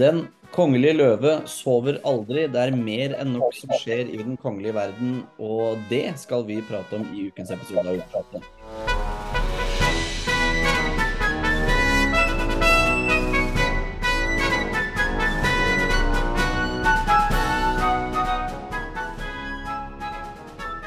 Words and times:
Den 0.00 0.20
kongelige 0.54 0.94
løve 0.96 1.32
sover 1.50 1.98
aldri. 2.08 2.46
Det 2.48 2.60
er 2.62 2.70
mer 2.72 3.12
enn 3.20 3.34
nok 3.36 3.52
som 3.52 3.72
skjer 3.82 4.08
i 4.08 4.16
den 4.16 4.38
kongelige 4.40 4.72
verden, 4.72 5.18
og 5.36 5.82
det 5.90 6.14
skal 6.22 6.46
vi 6.48 6.56
prate 6.64 6.96
om 6.96 7.04
i 7.12 7.26
ukens 7.28 7.52
episode 7.52 7.84
av 7.84 7.98
Utpratet. 8.00 8.40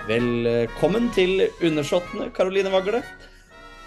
Velkommen 0.09 1.13
til 1.13 1.45
Undersåttene, 1.61 2.31
Karoline 2.33 2.73
Vagle. 2.73 3.05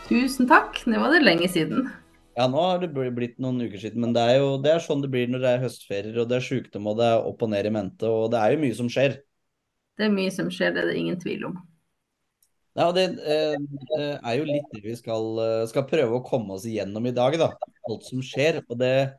Tusen 0.07 0.47
takk. 0.47 0.85
Nå 0.87 1.03
var 1.03 1.19
det 1.19 1.25
lenge 1.27 1.51
siden. 1.51 1.89
Ja, 2.37 2.45
nå 2.53 2.61
har 2.61 2.83
det 2.83 2.91
blitt 2.93 3.39
noen 3.41 3.63
uker 3.65 3.81
siden, 3.81 4.03
men 4.05 4.13
det 4.13 4.25
er 4.29 4.43
jo 4.43 4.57
det 4.61 4.75
er 4.75 4.83
sånn 4.85 5.01
det 5.01 5.09
blir 5.13 5.31
når 5.33 5.41
det 5.41 5.53
er 5.55 5.63
høstferier 5.63 6.19
og 6.21 6.29
det 6.29 6.37
er 6.37 6.45
sykdom 6.45 6.91
og 6.91 6.99
det 6.99 7.07
er 7.09 7.31
opp 7.31 7.47
og 7.47 7.49
ned 7.49 7.69
i 7.69 7.73
mente, 7.73 8.11
og 8.11 8.29
det 8.35 8.43
er 8.43 8.53
jo 8.53 8.61
mye 8.67 8.77
som 8.77 8.91
skjer. 8.93 9.17
Det 9.97 10.05
er 10.05 10.13
mye 10.13 10.35
som 10.35 10.51
skjer, 10.53 10.75
det 10.77 10.83
er 10.83 10.91
det 10.91 10.99
ingen 11.01 11.17
tvil 11.23 11.47
om. 11.49 11.57
Ja, 12.77 12.91
Det 12.93 13.07
eh, 13.25 13.55
er 14.21 14.35
jo 14.37 14.45
litt 14.45 14.69
det 14.75 14.83
vi 14.85 14.97
skal, 14.99 15.31
eh, 15.41 15.63
skal, 15.71 15.87
prøve 15.89 16.19
å 16.19 16.25
komme 16.25 16.59
oss 16.59 16.67
igjennom 16.69 17.09
i 17.09 17.15
dag, 17.17 17.39
da. 17.41 17.55
Alt 17.89 18.05
som 18.05 18.21
skjer. 18.21 18.61
Og 18.69 18.77
det, 18.83 19.17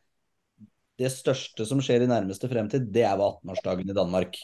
det 1.01 1.09
største 1.09 1.65
som 1.65 1.81
skjer 1.81 2.05
i 2.05 2.11
nærmeste 2.11 2.49
fremtid, 2.51 2.91
det 2.93 3.07
er 3.09 3.17
18-årsdagen 3.17 3.89
i 3.89 3.97
Danmark. 3.97 4.37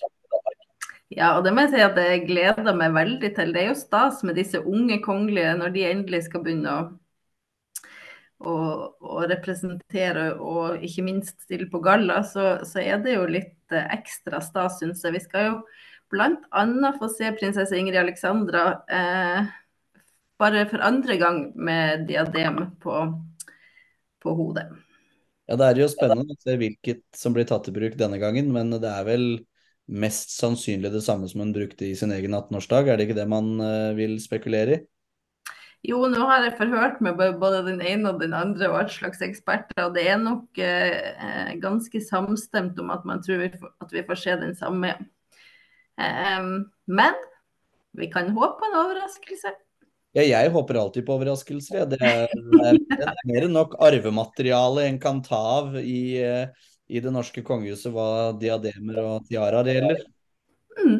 Ja, 1.13 1.35
og 1.38 1.46
det 1.46 1.54
må 1.54 1.68
jeg 1.68 1.76
si 1.76 1.85
at 1.85 1.99
jeg 2.02 2.26
gleder 2.26 2.74
meg 2.74 2.96
veldig 2.96 3.30
til. 3.38 3.54
Det 3.54 3.62
er 3.62 3.70
jo 3.70 3.77
stas 3.77 4.24
med 4.26 4.40
disse 4.41 4.58
unge 4.65 4.98
kongelige 5.05 5.54
når 5.62 5.76
de 5.76 5.85
endelig 5.91 6.24
skal 6.26 6.41
begynne 6.41 6.74
å, 6.74 6.87
å, 8.44 8.55
og 9.04 9.26
representere 9.32 10.34
og 10.41 10.84
ikke 10.84 11.05
minst 11.05 11.46
stille 11.46 11.70
på 11.72 11.82
galla. 11.84 12.22
Så, 12.27 12.63
så 12.68 12.84
er 12.84 13.02
det 13.04 13.18
jo 13.18 13.26
litt 13.30 13.74
eh, 13.76 13.90
ekstra 13.96 14.41
stas, 14.44 14.80
syns 14.80 15.04
jeg. 15.04 15.16
Vi 15.16 15.24
skal 15.24 15.49
jo 15.49 15.58
bl.a. 16.13 16.94
få 16.99 17.10
se 17.12 17.32
prinsesse 17.40 17.77
Ingrid 17.77 17.99
Alexandra 18.04 18.66
eh, 18.86 19.52
bare 20.41 20.66
for 20.70 20.84
andre 20.84 21.18
gang 21.21 21.46
med 21.55 22.08
diadem 22.10 22.66
på, 22.84 23.05
på 24.24 24.36
hodet. 24.38 24.68
Ja, 25.48 25.58
Det 25.60 25.66
er 25.70 25.82
jo 25.84 25.90
spennende 25.91 26.36
å 26.36 26.40
se 26.40 26.55
hvilket 26.60 27.04
som 27.18 27.36
blir 27.36 27.48
tatt 27.48 27.68
i 27.68 27.76
bruk 27.76 27.98
denne 27.99 28.20
gangen, 28.21 28.52
men 28.55 28.71
det 28.77 28.90
er 28.90 29.08
vel 29.08 29.26
mest 29.91 30.32
sannsynlig 30.38 30.94
det 30.94 31.04
samme 31.04 31.27
som 31.27 31.44
hun 31.44 31.52
brukte 31.55 31.90
i 31.90 31.96
sin 31.99 32.14
egen 32.16 32.36
18-årsdag? 32.36 32.88
Er 32.88 32.99
det 32.99 33.10
ikke 33.10 33.20
det 33.20 33.27
man 33.32 33.58
uh, 33.60 33.91
vil 33.98 34.16
spekulere 34.24 34.77
i? 34.77 34.82
Jo, 35.84 36.05
nå 36.07 36.27
har 36.29 36.45
jeg 36.45 36.55
forhørt 36.62 37.01
med 37.03 37.20
både 37.20 37.63
den 37.65 37.81
ene 37.84 38.13
og 38.13 38.21
den 38.21 38.35
andre 38.37 38.70
og 38.71 38.77
alt 38.79 38.93
slags 38.95 39.20
eksperter, 39.26 39.81
og 39.84 39.98
det 39.98 40.05
er 40.07 40.21
nok 40.21 40.62
eh, 40.63 41.51
ganske 41.59 41.99
samstemt 42.05 42.79
om 42.79 42.93
at 42.93 43.03
man 43.07 43.20
tror 43.25 43.43
at 43.51 43.91
vi 43.91 44.05
får 44.07 44.21
se 44.21 44.37
den 44.45 44.55
samme. 44.55 44.93
Eh, 45.99 46.48
men 46.87 47.20
vi 47.99 48.07
kan 48.13 48.31
håpe 48.31 48.62
på 48.62 48.70
en 48.70 48.79
overraskelse. 48.85 49.53
Ja, 50.13 50.23
jeg 50.23 50.53
håper 50.53 50.77
alltid 50.77 51.07
på 51.07 51.17
overraskelser. 51.17 51.87
Det, 51.90 51.99
er, 51.99 52.29
det, 52.31 53.01
er, 53.01 53.23
mer 53.27 53.47
enn 53.47 53.57
nok 53.57 53.75
arvemateriale 53.81 54.85
en 54.87 55.01
kan 55.01 55.23
ta 55.25 55.41
av 55.57 55.75
i 55.81 56.21
i 56.93 57.01
det 57.01 57.13
norske 57.13 57.43
kongehuset 57.45 57.93
hva 57.93 58.34
diademer 58.40 58.99
og 59.03 59.27
tiaraer 59.29 59.71
gjelder. 59.71 60.03
Mm, 60.77 60.99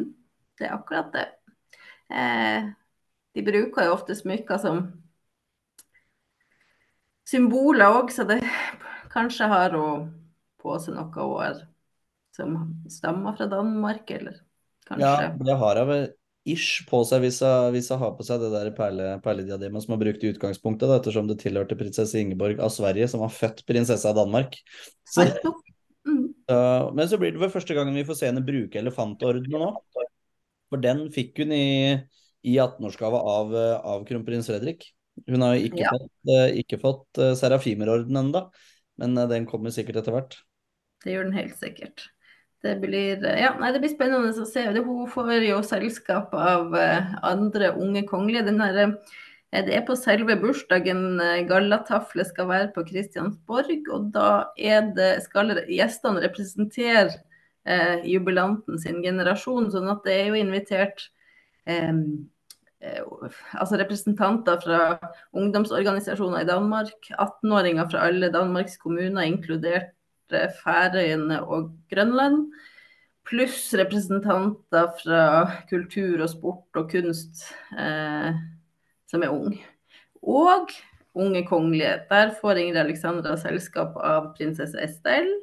det 0.58 0.66
er 0.68 0.76
akkurat 0.76 1.12
det. 1.14 1.26
Eh, 2.10 2.70
de 3.34 3.44
bruker 3.46 3.88
jo 3.88 3.94
ofte 3.96 4.16
smykker 4.16 4.60
som 4.62 4.82
symboler 7.28 8.00
òg, 8.00 8.12
så 8.14 8.26
det 8.28 8.40
kanskje 9.12 9.48
har 9.50 9.76
hun 9.76 10.10
på 10.60 10.76
seg 10.80 10.96
noe 10.96 11.30
år 11.38 11.62
som 12.34 12.58
stammer 12.90 13.36
fra 13.38 13.48
Danmark, 13.50 14.10
eller 14.10 14.38
kanskje 14.88 15.08
Ja, 15.08 15.32
det 15.38 15.56
har 15.60 15.80
hun 15.80 15.90
vel 15.90 16.06
ish 16.44 16.84
på 16.88 17.00
seg 17.08 17.22
hvis 17.24 17.40
hun 17.40 18.00
har 18.02 18.16
på 18.18 18.26
seg 18.26 18.42
det 18.42 18.50
der 18.52 18.72
perle, 18.76 19.14
perlediademet 19.24 19.84
som 19.84 19.94
hun 19.94 20.02
brukte 20.02 20.28
i 20.28 20.34
utgangspunktet, 20.34 20.90
da, 20.90 20.98
ettersom 21.00 21.30
det 21.30 21.38
tilhørte 21.40 21.78
prinsesse 21.78 22.20
Ingeborg 22.20 22.60
av 22.60 22.74
Sverige, 22.74 23.08
som 23.10 23.24
var 23.24 23.32
født 23.32 23.64
prinsesse 23.68 24.10
av 24.10 24.18
Danmark. 24.20 24.58
Så, 25.08 25.26
Uh, 26.44 26.92
men 26.92 27.08
så 27.08 27.16
blir 27.16 27.32
det 27.32 27.40
vel 27.40 27.52
første 27.52 27.72
gangen 27.72 27.96
vi 27.96 28.04
får 28.04 28.18
se 28.18 28.28
henne 28.28 28.44
bruke 28.44 28.76
elefantordenen 28.76 29.62
nå. 29.62 29.70
For 30.68 30.82
den 30.82 31.06
fikk 31.14 31.40
hun 31.40 31.54
i, 31.56 31.68
i 32.44 32.58
18-årsgave 32.60 33.20
av, 33.34 33.54
av 33.80 34.04
kronprins 34.08 34.50
Fredrik. 34.50 34.88
Hun 35.30 35.44
har 35.46 35.56
jo 35.56 35.68
ikke 35.70 35.84
ja. 35.84 35.92
fått, 35.94 36.30
uh, 36.30 36.48
ikke 36.60 36.80
fått 36.82 37.20
uh, 37.22 37.32
Serafimerorden 37.38 38.18
ennå, 38.20 38.48
men 39.00 39.16
den 39.30 39.46
kommer 39.50 39.74
sikkert 39.74 40.02
etter 40.02 40.14
hvert. 40.14 40.36
Det 41.04 41.14
gjør 41.14 41.28
den 41.28 41.38
helt 41.38 41.56
sikkert. 41.60 42.08
Det 42.64 42.78
blir, 42.80 43.20
ja, 43.36 43.50
nei, 43.60 43.70
det 43.74 43.82
blir 43.82 43.92
spennende 43.92 44.32
å 44.32 44.46
se. 44.48 44.62
Hun 44.72 45.08
får 45.12 45.34
jo 45.44 45.58
selskap 45.66 46.32
av 46.32 46.72
andre 47.20 47.74
unge 47.76 48.06
kongelige. 48.08 48.46
Den 48.46 48.62
her, 48.62 48.94
det 49.62 49.74
er 49.76 49.84
på 49.86 49.94
selve 49.94 50.34
bursdagen 50.40 51.20
eh, 51.22 51.44
gallataflet 51.46 52.26
skal 52.26 52.48
være 52.48 52.70
på 52.74 52.82
Kristiansborg. 52.88 53.86
Og 53.94 54.08
da 54.14 54.48
det, 54.56 55.10
skal 55.28 55.54
gjestene 55.70 56.24
representere 56.24 57.12
eh, 57.62 58.02
jubilanten 58.10 58.80
sin 58.82 58.98
generasjon. 59.04 59.70
Sånn 59.70 59.92
at 59.92 60.02
det 60.06 60.16
er 60.16 60.32
jo 60.32 60.40
invitert 60.40 61.06
eh, 61.70 61.92
altså 63.52 63.78
representanter 63.80 64.60
fra 64.62 64.78
ungdomsorganisasjoner 65.32 66.44
i 66.44 66.48
Danmark. 66.48 67.10
18-åringer 67.10 67.90
fra 67.90 68.06
alle 68.08 68.32
Danmarks 68.32 68.76
kommuner, 68.80 69.26
inkludert 69.26 69.92
eh, 70.32 70.50
Færøyene 70.62 71.42
og 71.44 71.72
Grønland. 71.92 72.48
Pluss 73.24 73.70
representanter 73.78 74.90
fra 75.00 75.22
kultur 75.70 76.22
og 76.22 76.28
sport 76.32 76.82
og 76.82 76.90
kunst. 76.92 77.46
Eh, 77.72 78.34
som 79.10 79.22
er 79.22 79.32
ung. 79.32 79.56
Og 80.22 80.68
unge 81.14 81.46
kongelige. 81.46 82.00
Der 82.10 82.34
får 82.40 82.60
Ingrid 82.60 82.80
Alexandra 82.82 83.36
selskap 83.38 83.96
av 83.96 84.32
prinsesse 84.36 84.80
Estelle 84.82 85.36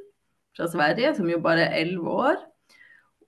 fra 0.58 0.68
Sverige, 0.68 1.16
som 1.16 1.30
jo 1.32 1.40
bare 1.40 1.70
er 1.70 1.86
elleve 1.86 2.12
år. 2.12 2.40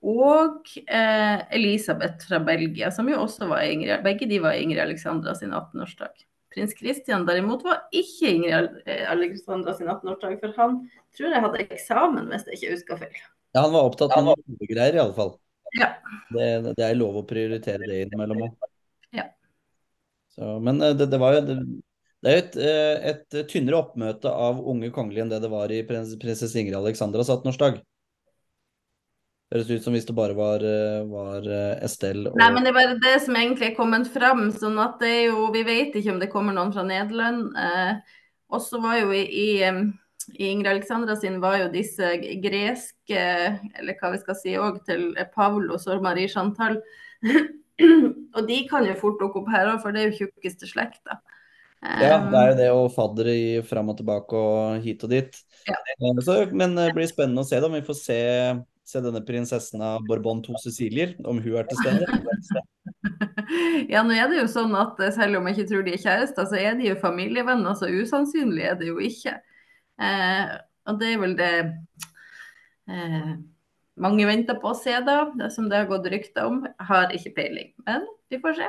Og 0.04 0.68
eh, 0.84 1.42
Elisabeth 1.56 2.28
fra 2.28 2.40
Belgia, 2.44 2.90
som 2.92 3.08
jo 3.08 3.22
også 3.22 3.48
var 3.48 3.64
Ingrid, 3.64 4.02
begge 4.04 4.28
de 4.28 4.40
var 4.44 4.58
Ingrid 4.60 4.82
Alexandra 4.84 5.32
sin 5.38 5.54
18-årsdag. 5.56 6.26
Prins 6.54 6.74
Christian 6.78 7.24
derimot 7.26 7.64
var 7.66 7.86
ikke 7.94 8.34
Ingrid 8.34 8.82
eh, 8.84 9.06
Alexandra 9.10 9.72
sin 9.78 9.88
18-årsdag, 9.88 10.36
for 10.42 10.58
han 10.60 10.82
tror 11.16 11.32
jeg 11.32 11.46
hadde 11.46 11.64
eksamen, 11.64 12.28
hvis 12.32 12.44
jeg 12.50 12.60
ikke 12.60 12.76
husker 12.76 13.02
feil. 13.06 13.24
Ja, 13.54 13.64
han 13.64 13.72
var 13.72 13.88
opptatt 13.88 14.12
med 14.18 14.28
noe 14.28 14.68
greier, 14.68 15.00
iallfall. 15.00 15.36
Ja. 15.78 15.94
Det, 16.34 16.46
det 16.76 16.84
er 16.84 16.98
lov 16.98 17.22
å 17.22 17.26
prioritere 17.26 17.88
det 17.88 18.04
innimellom 18.04 18.46
òg. 18.50 18.70
Så, 20.34 20.60
men 20.60 20.82
eh, 20.82 20.94
det, 20.98 21.06
det, 21.06 21.18
var 21.22 21.36
jo 21.36 21.42
det, 21.46 21.56
det 22.24 22.30
er 22.30 22.36
jo 22.36 22.42
et, 22.42 22.56
eh, 22.58 23.10
et, 23.12 23.36
tynnere 23.50 23.78
oppmøte 23.78 24.30
av 24.30 24.58
unge 24.58 24.90
kongelige 24.94 25.26
enn 25.26 25.32
det 25.32 25.42
det 25.44 25.50
var 25.52 25.72
i 25.72 25.82
prins, 25.86 26.16
prinsesse 26.20 26.58
Ingrid 26.58 26.78
Alexandras 26.80 27.30
18-årsdag. 27.30 27.78
Høres 29.54 29.70
ut 29.70 29.84
som 29.86 29.94
hvis 29.94 30.06
det 30.08 30.16
bare 30.16 30.34
var, 30.34 30.64
eh, 30.66 31.04
var 31.06 31.48
Estelle 31.86 32.30
og 32.30 32.38
Nei, 32.40 32.50
men 32.50 32.66
det 32.66 32.72
er 32.72 32.78
bare 32.80 32.96
det 33.02 33.16
som 33.22 33.36
egentlig 33.38 33.68
er 33.70 33.76
kommet 33.76 34.08
fram. 34.10 34.48
sånn 34.52 34.80
at 34.82 34.98
det 35.02 35.12
er 35.12 35.24
jo, 35.28 35.50
Vi 35.54 35.62
vet 35.66 35.94
ikke 35.94 36.14
om 36.14 36.18
det 36.22 36.32
kommer 36.32 36.56
noen 36.56 36.72
fra 36.74 36.82
Nederland. 36.86 37.54
Eh, 37.54 38.16
også 38.50 38.82
var 38.82 38.98
jo 38.98 39.12
i, 39.14 39.22
i, 39.24 39.48
i 40.34 40.50
Ingrid 40.50 40.72
Alexandra 40.72 41.16
sin 41.16 41.40
var 41.42 41.58
jo 41.62 41.72
disse 41.72 42.16
greske, 42.42 43.24
eller 43.78 43.98
hva 44.00 44.10
vi 44.14 44.22
skal 44.22 44.38
si 44.38 44.56
òg, 44.58 44.82
til 44.88 45.12
Pavlos 45.34 45.86
og 45.86 46.02
Marie 46.02 46.30
Chantal 46.30 46.80
og 48.36 48.42
de 48.48 48.58
kan 48.70 48.86
jo 48.86 48.96
fort 48.98 49.22
dukke 49.22 49.40
opp 49.40 49.50
her 49.54 49.72
òg, 49.72 49.80
for 49.82 49.94
det 49.94 50.02
er 50.02 50.10
jo 50.10 50.24
tjukkeste 50.24 50.68
slekta. 50.70 51.18
Ja, 51.84 52.16
det 52.30 52.38
er 52.38 52.46
jo 52.48 52.58
det 52.58 52.68
å 52.72 52.84
faddere 52.92 53.32
i 53.36 53.48
fram 53.66 53.90
og 53.92 53.98
tilbake 53.98 54.38
og 54.38 54.84
hit 54.84 55.02
og 55.04 55.10
dit. 55.12 55.36
Ja. 55.68 55.76
Eh, 55.98 56.20
så, 56.24 56.38
men 56.56 56.76
det 56.78 56.92
blir 56.96 57.08
spennende 57.10 57.44
å 57.44 57.48
se 57.48 57.60
da, 57.60 57.68
vi 57.72 57.82
får 57.84 57.98
se, 57.98 58.20
se 58.84 59.00
denne 59.00 59.22
prinsessen 59.24 59.82
av 59.84 60.04
Bourbon 60.08 60.42
to 60.44 60.56
Cecilier, 60.60 61.14
om 61.24 61.40
hun 61.40 61.56
er 61.60 61.68
til 61.70 61.80
stede. 61.80 62.04
ja, 63.92 64.02
nå 64.04 64.12
er 64.16 64.28
det 64.30 64.42
jo 64.42 64.50
sånn 64.50 64.76
at 64.76 65.00
selv 65.16 65.40
om 65.40 65.48
jeg 65.48 65.58
ikke 65.58 65.70
tror 65.70 65.86
de 65.86 65.96
er 65.96 66.04
kjærester, 66.04 66.48
så 66.50 66.60
er 66.60 66.76
de 66.78 66.90
jo 66.90 67.00
familievenner, 67.00 67.76
så 67.78 67.88
usannsynlig 67.88 68.68
er 68.68 68.78
det 68.80 68.90
jo 68.90 69.00
ikke. 69.02 69.38
Eh, 70.04 70.54
og 70.90 71.00
det 71.00 71.10
er 71.14 71.20
vel 71.22 71.36
det 71.38 71.52
eh, 72.90 73.34
mange 74.04 74.26
venter 74.28 74.58
på 74.60 74.72
å 74.72 74.78
se 74.78 74.96
da, 75.06 75.20
det 75.38 75.50
som 75.54 75.70
det 75.70 75.80
har 75.80 75.90
gått 75.90 76.10
rykter 76.12 76.50
om. 76.50 76.64
Har 76.90 77.14
ikke 77.16 77.34
peiling, 77.38 77.72
men 77.86 78.04
vi 78.32 78.40
får 78.42 78.60
se. 78.60 78.68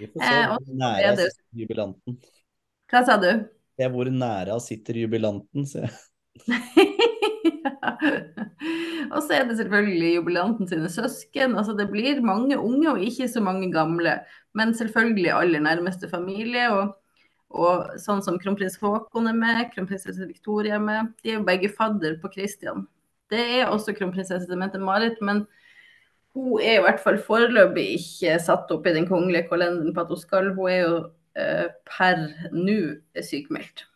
Vi 0.00 0.10
får 0.10 0.24
se 0.24 0.32
eh, 0.32 0.48
hvor 0.50 0.74
nære 0.82 1.14
det... 1.20 1.30
jubilanten. 1.62 2.18
Hva 2.90 3.06
sa 3.06 3.18
du? 3.22 3.30
Det 3.76 3.86
er 3.86 3.92
hvor 3.92 4.10
nære 4.10 4.58
sitter 4.64 5.02
jubilanten, 5.04 5.68
sier 5.68 5.86
jeg. 5.86 6.02
Og 9.14 9.20
så 9.22 9.36
er 9.36 9.48
det 9.48 9.56
selvfølgelig 9.58 10.14
jubilanten 10.16 10.68
sine 10.68 10.90
søsken. 10.92 11.56
Altså 11.56 11.74
det 11.78 11.88
blir 11.90 12.22
mange 12.24 12.58
unge 12.58 12.90
og 12.92 13.02
ikke 13.02 13.28
så 13.28 13.40
mange 13.40 13.72
gamle. 13.72 14.20
Men 14.54 14.74
selvfølgelig 14.74 15.32
aller 15.34 15.60
nærmeste 15.60 16.08
familie. 16.12 16.70
Og 16.72 16.94
Og 17.56 17.92
sånn 18.02 18.22
som 18.26 18.40
kronprins 18.42 18.74
Haakon 18.82 19.28
er 19.30 19.36
med, 19.38 19.68
kronprinsesse 19.70 20.26
Victoria 20.26 20.74
er 20.76 20.82
med, 20.82 21.12
de 21.22 21.30
er 21.30 21.36
jo 21.38 21.44
begge 21.46 21.70
fadder 21.70 22.16
på 22.18 22.28
Kristian. 22.34 22.82
Det 23.30 23.38
er 23.60 23.70
også 23.70 23.94
kronprinsesse 23.94 24.58
Mette-Marit, 24.58 25.20
men 25.22 25.44
hun 26.34 26.60
er 26.60 26.80
i 26.80 26.82
hvert 26.84 27.00
fall 27.00 27.20
foreløpig 27.22 27.86
ikke 27.96 28.34
satt 28.42 28.70
opp 28.74 28.86
i 28.86 28.94
den 28.98 29.06
kongelige 29.08 29.46
kalenderen 29.48 29.94
på 29.94 30.02
at 30.02 30.10
hun 30.12 30.20
skal. 30.20 30.50
Hun 30.58 30.72
er 30.72 30.80
jo 30.82 30.96
eh, 31.38 31.68
per 31.86 32.26
nå 32.52 32.78
sykemeldt. 33.24 33.86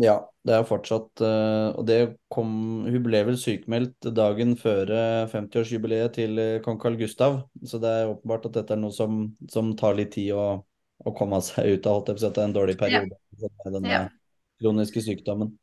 Ja, 0.00 0.16
det 0.42 0.56
er 0.56 0.64
fortsatt 0.66 1.20
uh, 1.22 1.70
Og 1.78 1.84
det 1.86 1.98
kom 2.32 2.48
Hun 2.82 3.02
ble 3.04 3.20
vel 3.28 3.36
sykemeldt 3.38 4.08
dagen 4.16 4.56
før 4.58 4.90
50-årsjubileet 5.30 6.16
til 6.16 6.40
kong 6.64 6.80
Carl 6.82 6.98
Gustav, 6.98 7.44
så 7.62 7.78
det 7.78 7.92
er 7.92 8.10
åpenbart 8.10 8.48
at 8.50 8.56
dette 8.58 8.74
er 8.74 8.80
noe 8.82 8.94
som, 8.94 9.28
som 9.50 9.70
tar 9.78 9.94
litt 9.98 10.16
tid 10.16 10.32
å, 10.34 10.48
å 10.98 11.14
komme 11.14 11.38
seg 11.46 11.76
ut 11.76 11.86
av. 11.86 12.00
Holdt 12.00 12.10
jeg 12.10 12.18
på 12.18 12.24
å 12.24 12.24
si 12.24 12.32
er 12.32 12.48
en 12.48 12.56
dårlig 12.56 12.76
periode 12.80 13.14
ja. 13.14 13.52
med 13.64 13.78
denne 13.78 13.94
ja. 13.94 14.02
kroniske 14.62 15.04
sykdommen. 15.06 15.54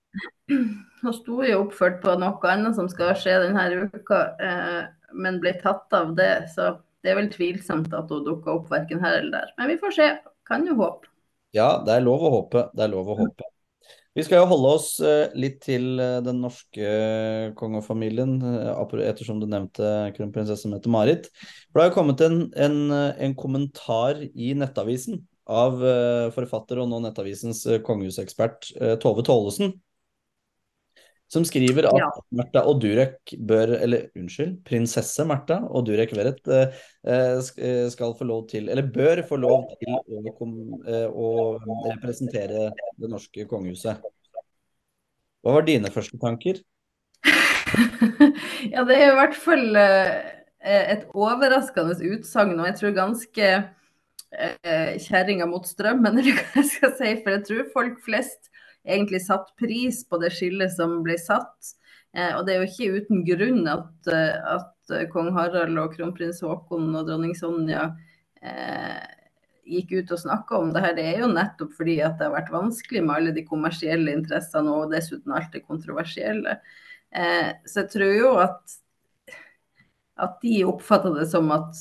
Hun 1.01 1.15
sto 1.17 1.41
jo 1.45 1.63
oppført 1.65 2.01
på 2.03 2.13
noe 2.21 2.51
annet 2.51 2.77
som 2.77 2.89
skal 2.91 3.15
skje 3.17 3.37
denne 3.45 3.87
uka, 3.89 4.19
eh, 4.43 4.81
men 5.17 5.39
ble 5.41 5.55
tatt 5.61 5.93
av 5.97 6.13
det. 6.17 6.33
Så 6.53 6.75
det 7.01 7.13
er 7.13 7.17
vel 7.17 7.31
tvilsomt 7.33 7.93
at 7.97 8.11
hun 8.13 8.27
dukka 8.27 8.53
opp 8.59 8.67
verken 8.69 9.01
her 9.01 9.17
eller 9.19 9.39
der. 9.39 9.55
Men 9.57 9.71
vi 9.73 9.79
får 9.81 9.95
se. 9.97 10.09
Kan 10.47 10.67
jo 10.67 10.75
håpe. 10.77 11.09
Ja, 11.55 11.81
det 11.85 11.95
er 11.95 12.05
lov 12.05 12.21
å 12.27 12.31
håpe. 12.35 12.67
Det 12.75 12.85
er 12.85 12.91
lov 12.91 13.09
å 13.13 13.17
håpe. 13.23 13.47
Vi 14.11 14.23
skal 14.27 14.41
jo 14.41 14.47
holde 14.49 14.71
oss 14.75 14.87
eh, 14.99 15.31
litt 15.39 15.61
til 15.63 15.95
eh, 16.03 16.17
den 16.25 16.41
norske 16.43 16.87
kongefamilien, 17.55 18.33
eh, 18.43 18.95
ettersom 19.07 19.39
du 19.39 19.47
nevnte 19.47 20.11
kronprinsesse 20.17 20.67
Mette-Marit. 20.67 21.29
For 21.69 21.79
Det 21.79 21.85
har 21.85 21.91
jo 21.91 21.95
kommet 21.95 22.23
en, 22.25 22.41
en, 22.59 22.75
en, 22.91 23.35
kommentar 23.39 24.19
i 24.19 24.51
Nettavisen 24.57 25.21
av 25.51 25.79
forfatter 26.35 26.79
og 26.79 26.91
nå 26.91 26.99
Nettavisens 27.03 27.63
kongehusekspert 27.83 28.69
Tove 29.03 29.23
Tollesen, 29.25 29.73
som 31.31 31.45
skriver 31.47 31.87
at 31.87 31.99
ja. 32.01 32.09
Märtha 32.35 32.63
og 32.67 32.81
Durek 32.83 33.33
bør 33.39 33.77
Eller 33.77 34.09
unnskyld, 34.19 34.57
prinsesse 34.67 35.23
Märtha 35.27 35.61
og 35.63 35.85
Durek 35.87 36.11
Verrett 36.17 36.43
skal 37.91 38.15
få 38.17 38.27
lov 38.27 38.49
til 38.51 38.67
Eller 38.69 38.89
bør 38.91 39.23
få 39.29 39.39
lov 39.39 39.69
til 39.79 39.95
å, 39.95 40.49
å 41.07 41.29
representere 41.87 42.67
det 42.99 43.09
norske 43.09 43.47
kongehuset. 43.47 44.03
Hva 45.41 45.55
var 45.55 45.65
dine 45.65 45.89
første 45.93 46.19
tanker? 46.21 46.59
ja, 48.73 48.83
det 48.85 48.99
er 48.99 49.07
i 49.07 49.17
hvert 49.17 49.39
fall 49.39 49.79
et 50.61 51.07
overraskende 51.17 51.95
utsagn, 52.13 52.59
og 52.59 52.67
jeg 52.69 52.77
tror 52.77 52.97
ganske 52.97 53.47
eh, 53.51 54.93
kjerringa 55.01 55.47
mot 55.49 55.65
strømmen, 55.67 56.17
eller 56.19 56.37
hva 56.37 56.61
jeg 56.61 56.69
skal 56.75 56.95
si. 56.99 57.13
For 57.23 57.35
jeg 57.35 57.45
tror 57.49 57.71
folk 57.73 58.01
flest 58.05 58.51
egentlig 58.87 59.21
satt 59.25 59.53
pris 59.59 60.01
på 60.07 60.19
det 60.21 60.31
skillet 60.35 60.73
som 60.73 60.99
ble 61.05 61.17
satt. 61.21 61.75
Eh, 62.15 62.33
og 62.35 62.45
det 62.45 62.55
er 62.55 62.61
jo 62.61 62.69
ikke 62.69 63.01
uten 63.01 63.23
grunn 63.27 63.63
at, 63.71 63.93
eh, 64.11 64.53
at 64.57 64.93
eh, 64.95 65.07
kong 65.11 65.31
Harald 65.37 65.79
og 65.79 65.95
kronprins 65.95 66.41
Haakon 66.43 66.89
og 66.91 67.07
dronning 67.07 67.35
Sonja 67.37 67.91
eh, 68.43 68.99
gikk 69.71 69.93
ut 69.99 70.11
og 70.15 70.21
snakka 70.25 70.59
om 70.59 70.73
det 70.73 70.83
her. 70.83 70.95
Det 70.97 71.07
er 71.07 71.23
jo 71.23 71.31
nettopp 71.31 71.73
fordi 71.77 71.99
at 72.03 72.17
det 72.19 72.27
har 72.27 72.35
vært 72.35 72.53
vanskelig 72.53 73.03
med 73.05 73.15
alle 73.15 73.35
de 73.35 73.45
kommersielle 73.47 74.15
interessene 74.17 74.73
og 74.75 74.91
dessuten 74.93 75.35
alt 75.35 75.53
det 75.55 75.63
kontroversielle. 75.67 76.57
Eh, 77.11 77.49
så 77.67 77.83
jeg 77.83 77.91
tror 77.95 78.13
jo 78.17 78.35
at, 78.41 78.77
at 80.27 80.37
de 80.43 80.61
oppfatta 80.67 81.13
det 81.15 81.27
som 81.31 81.51
at, 81.55 81.79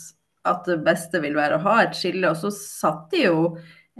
at 0.48 0.64
det 0.68 0.80
beste 0.86 1.22
vil 1.22 1.38
være 1.38 1.58
å 1.58 1.64
ha 1.66 1.76
et 1.84 1.98
skille. 1.98 2.30
Og 2.30 2.38
så 2.38 2.52
satt 2.54 3.08
de 3.14 3.26
jo 3.26 3.44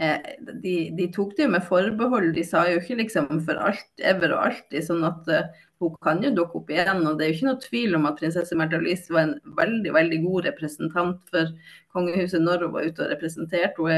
de, 0.01 0.75
de, 0.97 1.07
tok 1.13 1.35
det 1.37 1.45
jo 1.45 1.51
med 1.53 1.65
forbehold. 1.67 2.31
De 2.35 2.45
sa 2.47 2.63
jo 2.69 2.79
ikke 2.81 2.97
liksom 3.03 3.29
for 3.45 3.59
alt, 3.61 3.91
ever 4.01 4.33
og 4.35 4.47
alltid. 4.47 4.81
sånn 4.87 5.05
at 5.05 5.29
uh, 5.29 5.61
hun 5.81 5.95
kan 6.05 6.21
jo 6.25 6.33
dukke 6.35 6.61
opp 6.61 6.73
igjen. 6.73 7.05
og 7.05 7.17
Det 7.17 7.25
er 7.25 7.31
jo 7.31 7.37
ikke 7.37 7.49
noe 7.49 7.63
tvil 7.65 7.97
om 7.97 8.09
at 8.09 8.19
prinsesse 8.19 8.57
Märtha 8.57 8.81
Louise 8.81 9.13
var 9.13 9.27
en 9.27 9.37
veldig 9.57 9.93
veldig 9.97 10.19
god 10.25 10.49
representant 10.49 11.33
for 11.33 11.53
kongehuset 11.95 12.43
når 12.43 12.67
hun 12.67 12.75
var 12.75 12.89
ute 12.89 13.05
og 13.05 13.13
representerte. 13.13 13.81
Hun 13.81 13.91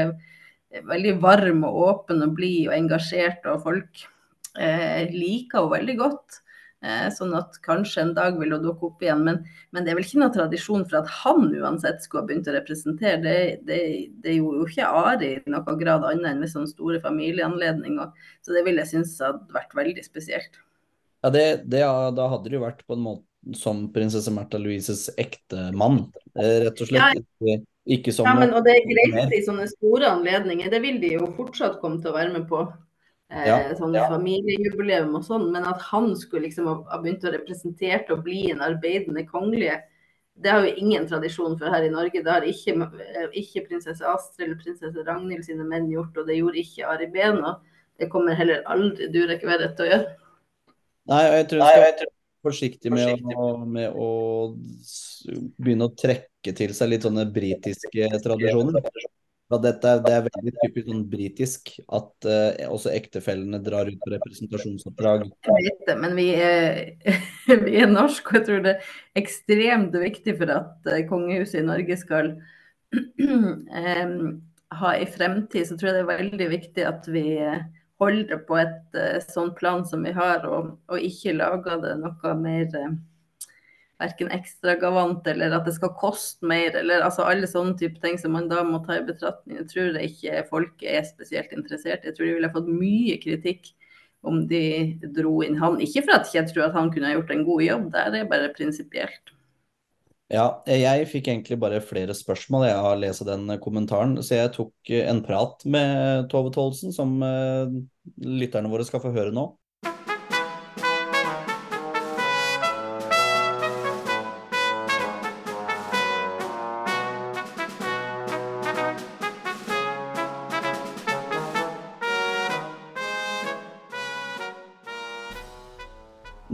er 0.74 0.88
veldig 0.88 1.18
varm 1.22 1.64
og 1.68 1.80
åpen 1.88 2.24
og 2.26 2.36
blid 2.38 2.68
og 2.68 2.76
engasjert, 2.78 3.44
og 3.48 3.64
folk 3.66 4.06
eh, 4.58 5.12
liker 5.12 5.60
henne 5.60 5.76
veldig 5.78 5.98
godt. 6.00 6.40
Eh, 6.84 7.06
sånn 7.16 7.32
at 7.32 7.56
kanskje 7.64 8.02
en 8.02 8.10
dag 8.16 8.34
vil 8.36 8.52
hun 8.52 8.64
dukke 8.64 8.90
opp 8.90 9.02
igjen. 9.04 9.22
Men, 9.24 9.38
men, 9.72 9.86
det 9.86 9.92
er 9.92 9.98
vel 9.98 10.04
ikke 10.04 10.20
noe 10.20 10.34
tradisjon 10.34 10.84
for 10.84 11.00
at 11.00 11.12
han 11.22 11.46
uansett 11.48 12.04
skulle 12.04 12.24
ha 12.24 12.28
begynt 12.28 12.50
å 12.50 12.56
representere. 12.56 13.16
Det, 13.24 13.36
det, 13.68 13.80
det 14.24 14.36
gjorde 14.36 14.60
jo 14.60 14.68
ikke 14.68 14.90
Ari 15.00 15.30
i 15.38 15.54
noen 15.54 15.80
grad 15.80 16.04
annet 16.10 16.32
enn 16.34 16.44
ved 16.44 16.52
sånne 16.52 16.72
store 16.72 17.00
familieanledninger. 17.04 18.12
Så 18.44 18.56
det 18.56 18.66
vil 18.68 18.82
jeg 18.82 18.92
synes 18.92 19.16
hadde 19.24 19.56
vært 19.56 19.72
veldig 19.78 20.04
spesielt. 20.04 20.60
Ja, 21.24 21.32
det, 21.32 21.46
det, 21.72 21.80
Da 22.18 22.28
hadde 22.34 22.50
det 22.50 22.58
jo 22.58 22.66
vært 22.66 22.84
på 22.84 22.98
en 22.98 23.06
måte 23.06 23.56
som 23.56 23.86
prinsesse 23.92 24.32
Märtha 24.32 24.60
Louises 24.60 25.06
ektemann, 25.20 25.76
mann, 25.76 25.98
rett 26.36 26.80
og 26.80 26.88
slett. 26.88 27.24
Ja. 27.44 27.60
Ikke, 27.84 28.12
som 28.16 28.24
ja, 28.24 28.32
men, 28.38 28.54
og 28.56 28.64
det 28.64 28.78
er 28.78 28.86
greit 28.88 29.32
i 29.36 29.42
sånne 29.44 29.66
store 29.68 30.08
anledninger. 30.08 30.70
Det 30.72 30.80
vil 30.80 30.96
de 31.02 31.10
jo 31.18 31.28
fortsatt 31.36 31.76
komme 31.82 32.00
til 32.00 32.12
å 32.12 32.16
være 32.16 32.32
med 32.32 32.46
på 32.48 32.62
eh, 32.64 32.78
ja, 33.32 33.56
sånn 33.78 33.94
ja. 33.96 34.04
familiejubileum 34.12 35.14
og 35.16 35.24
sånn, 35.26 35.48
men 35.54 35.64
at 35.66 35.80
han 35.90 36.12
skulle 36.18 36.48
liksom 36.48 36.68
ha 36.68 37.00
begynt 37.00 37.24
å 37.24 37.32
representere 37.34 38.04
og 38.14 38.24
bli 38.26 38.50
en 38.52 38.62
arbeidende 38.64 39.24
kongelige, 39.28 39.80
det 40.34 40.50
har 40.50 40.64
jo 40.66 40.74
ingen 40.82 41.06
tradisjon 41.06 41.54
for 41.58 41.70
her 41.70 41.84
i 41.86 41.92
Norge. 41.92 42.22
Det 42.24 42.30
har 42.30 42.42
ikke, 42.48 42.74
eh, 42.74 43.28
ikke 43.38 43.68
prinsesse 43.68 44.02
Astrid 44.02 44.48
eller 44.48 44.58
prinsesse 44.58 45.06
Ragnhild 45.06 45.46
sine 45.46 45.66
menn 45.68 45.86
gjort, 45.92 46.16
og 46.18 46.26
det 46.26 46.40
gjorde 46.40 46.58
ikke 46.58 46.88
Ari 46.90 47.06
Behn. 47.14 47.38
Det 47.98 48.10
kommer 48.10 48.34
heller 48.34 48.64
aldri 48.66 49.08
Durek 49.14 49.44
Verrett 49.46 49.76
til 49.78 49.86
å 49.86 49.90
gjøre. 49.92 50.16
Nei, 51.06 51.22
jeg 51.22 51.48
tror 51.48 51.60
jeg 51.60 51.70
skal 51.70 51.84
være 51.84 52.10
forsiktig 52.44 52.92
med, 52.92 53.22
Å, 53.36 53.48
med 53.64 53.94
å 53.94 54.08
begynne 55.62 55.88
å 55.88 55.94
trekke 55.94 56.54
til 56.56 56.74
seg 56.76 56.90
litt 56.90 57.06
sånne 57.06 57.28
britiske 57.32 58.08
tradisjoner. 58.24 58.82
Dette, 59.52 59.90
det 60.02 60.10
er 60.10 60.24
veldig 60.24 60.52
typisk 60.56 60.86
sånn 60.88 61.02
britisk 61.12 61.70
at 61.92 62.26
uh, 62.26 62.70
også 62.72 62.90
ektefellene 62.94 63.60
drar 63.62 63.90
ut 63.90 64.00
på 64.00 64.14
representasjonsoppdrag. 64.14 65.26
Jeg 65.46 65.66
vet 65.68 65.84
det, 65.90 65.96
men 66.00 66.16
vi 66.16 66.26
er, 66.32 66.80
vi 67.66 67.76
er 67.82 67.92
norske, 67.92 68.32
og 68.32 68.40
jeg 68.40 68.46
tror 68.48 68.64
det 68.64 68.72
er 68.74 68.88
ekstremt 69.20 69.94
viktig 70.00 70.34
for 70.40 70.54
at 70.56 70.90
uh, 70.90 71.04
kongehuset 71.10 71.60
i 71.60 71.68
Norge 71.68 72.00
skal 72.00 72.32
um, 73.20 74.18
ha 74.80 74.96
i 74.96 75.06
fremtid, 75.12 75.68
så 75.68 75.76
tror 75.76 75.92
jeg 75.92 75.98
det 76.00 76.04
er 76.06 76.12
veldig 76.24 76.50
viktig 76.56 76.88
at 76.88 77.08
vi 77.12 77.26
holder 78.02 78.40
på 78.48 78.58
et 78.64 78.96
uh, 78.96 79.20
sånt 79.28 79.54
plan 79.60 79.84
som 79.86 80.08
vi 80.08 80.16
har, 80.16 80.48
og, 80.48 80.78
og 80.88 81.10
ikke 81.12 81.36
lager 81.36 81.84
det 81.84 81.98
noe 82.00 82.38
mer 82.40 82.64
verken 84.04 84.32
ekstravagant 84.34 85.26
eller 85.32 85.56
at 85.58 85.68
det 85.68 85.74
skal 85.76 85.94
koste 85.98 86.46
mer, 86.46 86.76
eller 86.80 87.04
altså 87.06 87.26
alle 87.28 87.48
sånne 87.50 87.76
type 87.80 88.00
ting 88.02 88.18
som 88.20 88.36
man 88.36 88.50
da 88.50 88.62
må 88.66 88.82
ta 88.84 88.98
i 89.00 89.06
betraktning. 89.06 89.58
Jeg 89.62 89.70
tror 89.72 90.00
ikke 90.00 90.44
folk 90.50 90.84
er 90.84 91.06
spesielt 91.08 91.54
interessert. 91.56 92.06
Jeg 92.06 92.16
tror 92.16 92.28
de 92.28 92.36
ville 92.38 92.52
fått 92.54 92.70
mye 92.70 93.18
kritikk 93.22 93.72
om 94.24 94.44
de 94.48 94.64
dro 95.14 95.38
inn 95.44 95.58
han. 95.60 95.80
Ikke 95.84 96.04
for 96.06 96.18
at 96.18 96.32
jeg 96.32 96.48
tror 96.50 96.68
at 96.68 96.76
han 96.76 96.90
kunne 96.92 97.10
ha 97.10 97.16
gjort 97.18 97.32
en 97.34 97.46
god 97.46 97.64
jobb, 97.64 97.88
der 97.94 98.20
er 98.20 98.28
bare 98.30 98.52
prinsipielt. 98.56 99.34
Ja, 100.32 100.46
jeg 100.64 101.04
fikk 101.10 101.28
egentlig 101.28 101.58
bare 101.60 101.82
flere 101.84 102.14
spørsmål 102.16 102.64
jeg 102.66 102.78
har 102.86 102.96
lest 102.96 103.26
den 103.28 103.50
kommentaren, 103.62 104.16
så 104.24 104.40
jeg 104.40 104.54
tok 104.56 104.94
en 104.96 105.20
prat 105.26 105.60
med 105.68 106.30
Tove 106.32 106.50
Tholsen, 106.54 106.94
som 106.96 107.18
eh, 107.22 107.74
lytterne 108.24 108.72
våre 108.72 108.86
skal 108.88 109.04
få 109.04 109.12
høre 109.14 109.34
nå. 109.36 109.50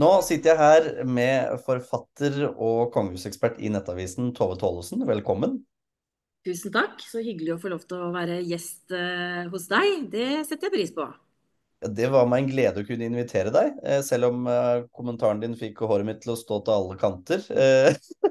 Nå 0.01 0.09
sitter 0.25 0.55
jeg 0.55 0.57
her 0.57 0.85
med 1.05 1.59
forfatter 1.61 2.47
og 2.49 2.89
kongehusekspert 2.93 3.59
i 3.61 3.69
Nettavisen, 3.69 4.31
Tove 4.33 4.55
Tollesen. 4.57 5.03
Velkommen. 5.05 5.59
Tusen 6.47 6.73
takk. 6.73 7.03
Så 7.05 7.21
hyggelig 7.21 7.53
å 7.53 7.59
få 7.61 7.69
lov 7.69 7.83
til 7.85 8.01
å 8.01 8.07
være 8.13 8.39
gjest 8.39 8.95
eh, 8.97 9.43
hos 9.51 9.67
deg. 9.69 10.07
Det 10.09 10.29
setter 10.47 10.69
jeg 10.69 10.73
pris 10.73 10.93
på. 10.95 11.05
Det 11.81 12.09
var 12.13 12.25
meg 12.29 12.43
en 12.43 12.49
glede 12.49 12.81
å 12.81 12.87
kunne 12.87 13.05
invitere 13.11 13.53
deg, 13.53 13.77
eh, 13.85 14.01
selv 14.05 14.31
om 14.31 14.49
eh, 14.49 14.87
kommentaren 14.93 15.41
din 15.43 15.53
fikk 15.59 15.83
håret 15.85 16.07
mitt 16.07 16.23
til 16.25 16.33
å 16.33 16.39
stå 16.39 16.61
til 16.65 16.77
alle 16.79 16.97
kanter. 17.01 17.45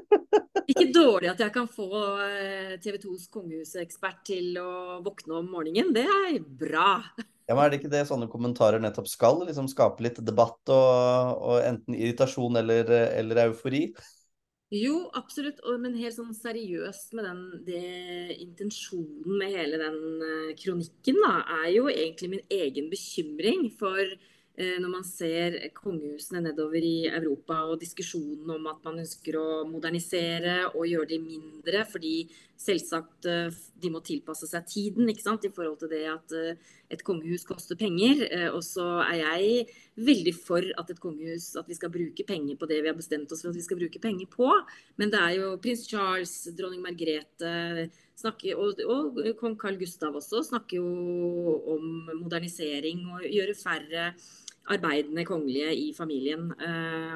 Ikke 0.71 0.89
dårlig 0.91 1.31
at 1.31 1.43
jeg 1.43 1.55
kan 1.55 1.71
få 1.71 1.87
TV 2.83 2.99
2s 2.99 3.29
kongehusekspert 3.31 4.25
til 4.27 4.59
å 4.59 4.99
våkne 5.03 5.39
om 5.39 5.51
morgenen. 5.55 5.95
Det 5.95 6.03
er 6.03 6.39
bra. 6.39 6.97
Ja, 7.49 7.55
men 7.55 7.65
Er 7.65 7.71
det 7.71 7.81
ikke 7.81 7.91
det 7.91 8.05
sånne 8.09 8.29
kommentarer 8.31 8.81
nettopp 8.81 9.09
skal? 9.11 9.41
Liksom 9.47 9.69
Skape 9.71 10.03
litt 10.05 10.19
debatt 10.23 10.71
og, 10.71 11.37
og 11.41 11.61
enten 11.65 11.97
irritasjon 11.97 12.59
eller, 12.61 12.91
eller, 13.17 13.45
eufori? 13.49 13.87
Jo, 14.71 15.09
absolutt. 15.19 15.59
Men 15.83 15.97
helt 15.99 16.15
sånn 16.15 16.35
seriøst 16.37 17.15
med 17.17 17.27
den 17.27 17.41
det, 17.67 18.37
intensjonen 18.39 19.39
med 19.41 19.51
hele 19.51 19.79
den 19.81 19.97
uh, 20.23 20.51
kronikken, 20.59 21.19
da, 21.25 21.41
er 21.63 21.71
jo 21.75 21.89
egentlig 21.91 22.37
min 22.37 22.53
egen 22.55 22.87
bekymring 22.93 23.65
for 23.79 23.99
uh, 23.99 24.77
når 24.79 24.87
man 24.93 25.03
ser 25.07 25.57
kongehusene 25.75 26.45
nedover 26.45 26.87
i 26.87 27.09
Europa 27.09 27.65
og 27.65 27.81
diskusjonen 27.83 28.55
om 28.55 28.71
at 28.71 28.79
man 28.87 29.03
ønsker 29.03 29.35
å 29.41 29.49
modernisere 29.67 30.61
og 30.71 30.87
gjøre 30.87 31.11
de 31.17 31.19
mindre, 31.25 31.83
fordi 31.91 32.15
selvsagt 32.61 33.27
uh, 33.29 33.49
de 33.81 33.89
må 33.89 34.01
tilpasse 34.05 34.45
seg 34.49 34.67
tiden 34.69 35.09
i 35.09 35.17
forhold 35.17 35.79
til 35.81 35.89
det 35.89 36.03
at 36.11 36.35
et 36.91 37.01
kongehus 37.03 37.45
koster 37.47 37.75
penger. 37.79 38.21
og 38.53 38.61
så 38.61 38.83
er 39.01 39.15
jeg 39.17 39.71
veldig 39.97 40.33
for 40.37 40.61
at 40.77 40.91
et 40.91 40.99
kongehus 41.01 41.55
at 41.57 41.67
vi 41.67 41.73
skal 41.73 41.89
bruke 41.89 42.25
penger 42.27 42.59
på 42.59 42.67
det 42.69 42.81
vi 42.83 42.91
har 42.91 42.97
bestemt 42.97 43.31
oss 43.31 43.41
for 43.41 43.49
at 43.49 43.57
vi 43.57 43.65
skal 43.65 43.79
bruke 43.79 43.99
penger 43.99 44.29
på. 44.29 44.51
Men 45.01 45.09
det 45.09 45.19
er 45.19 45.37
jo 45.39 45.55
prins 45.63 45.87
Charles, 45.87 46.35
dronning 46.53 46.83
Margrethe 46.83 47.89
snakker, 48.21 48.59
og, 48.59 48.81
og, 48.85 49.19
kong 49.39 49.57
Carl 49.59 49.79
Gustav 49.79 50.15
også 50.17 50.43
snakker 50.51 50.77
jo 50.77 51.57
om 51.75 52.13
modernisering 52.21 53.05
og 53.15 53.25
gjøre 53.25 53.57
færre 53.57 54.11
arbeidende 54.71 55.25
kongelige 55.25 55.71
i 55.75 55.87
familien. 55.97 56.51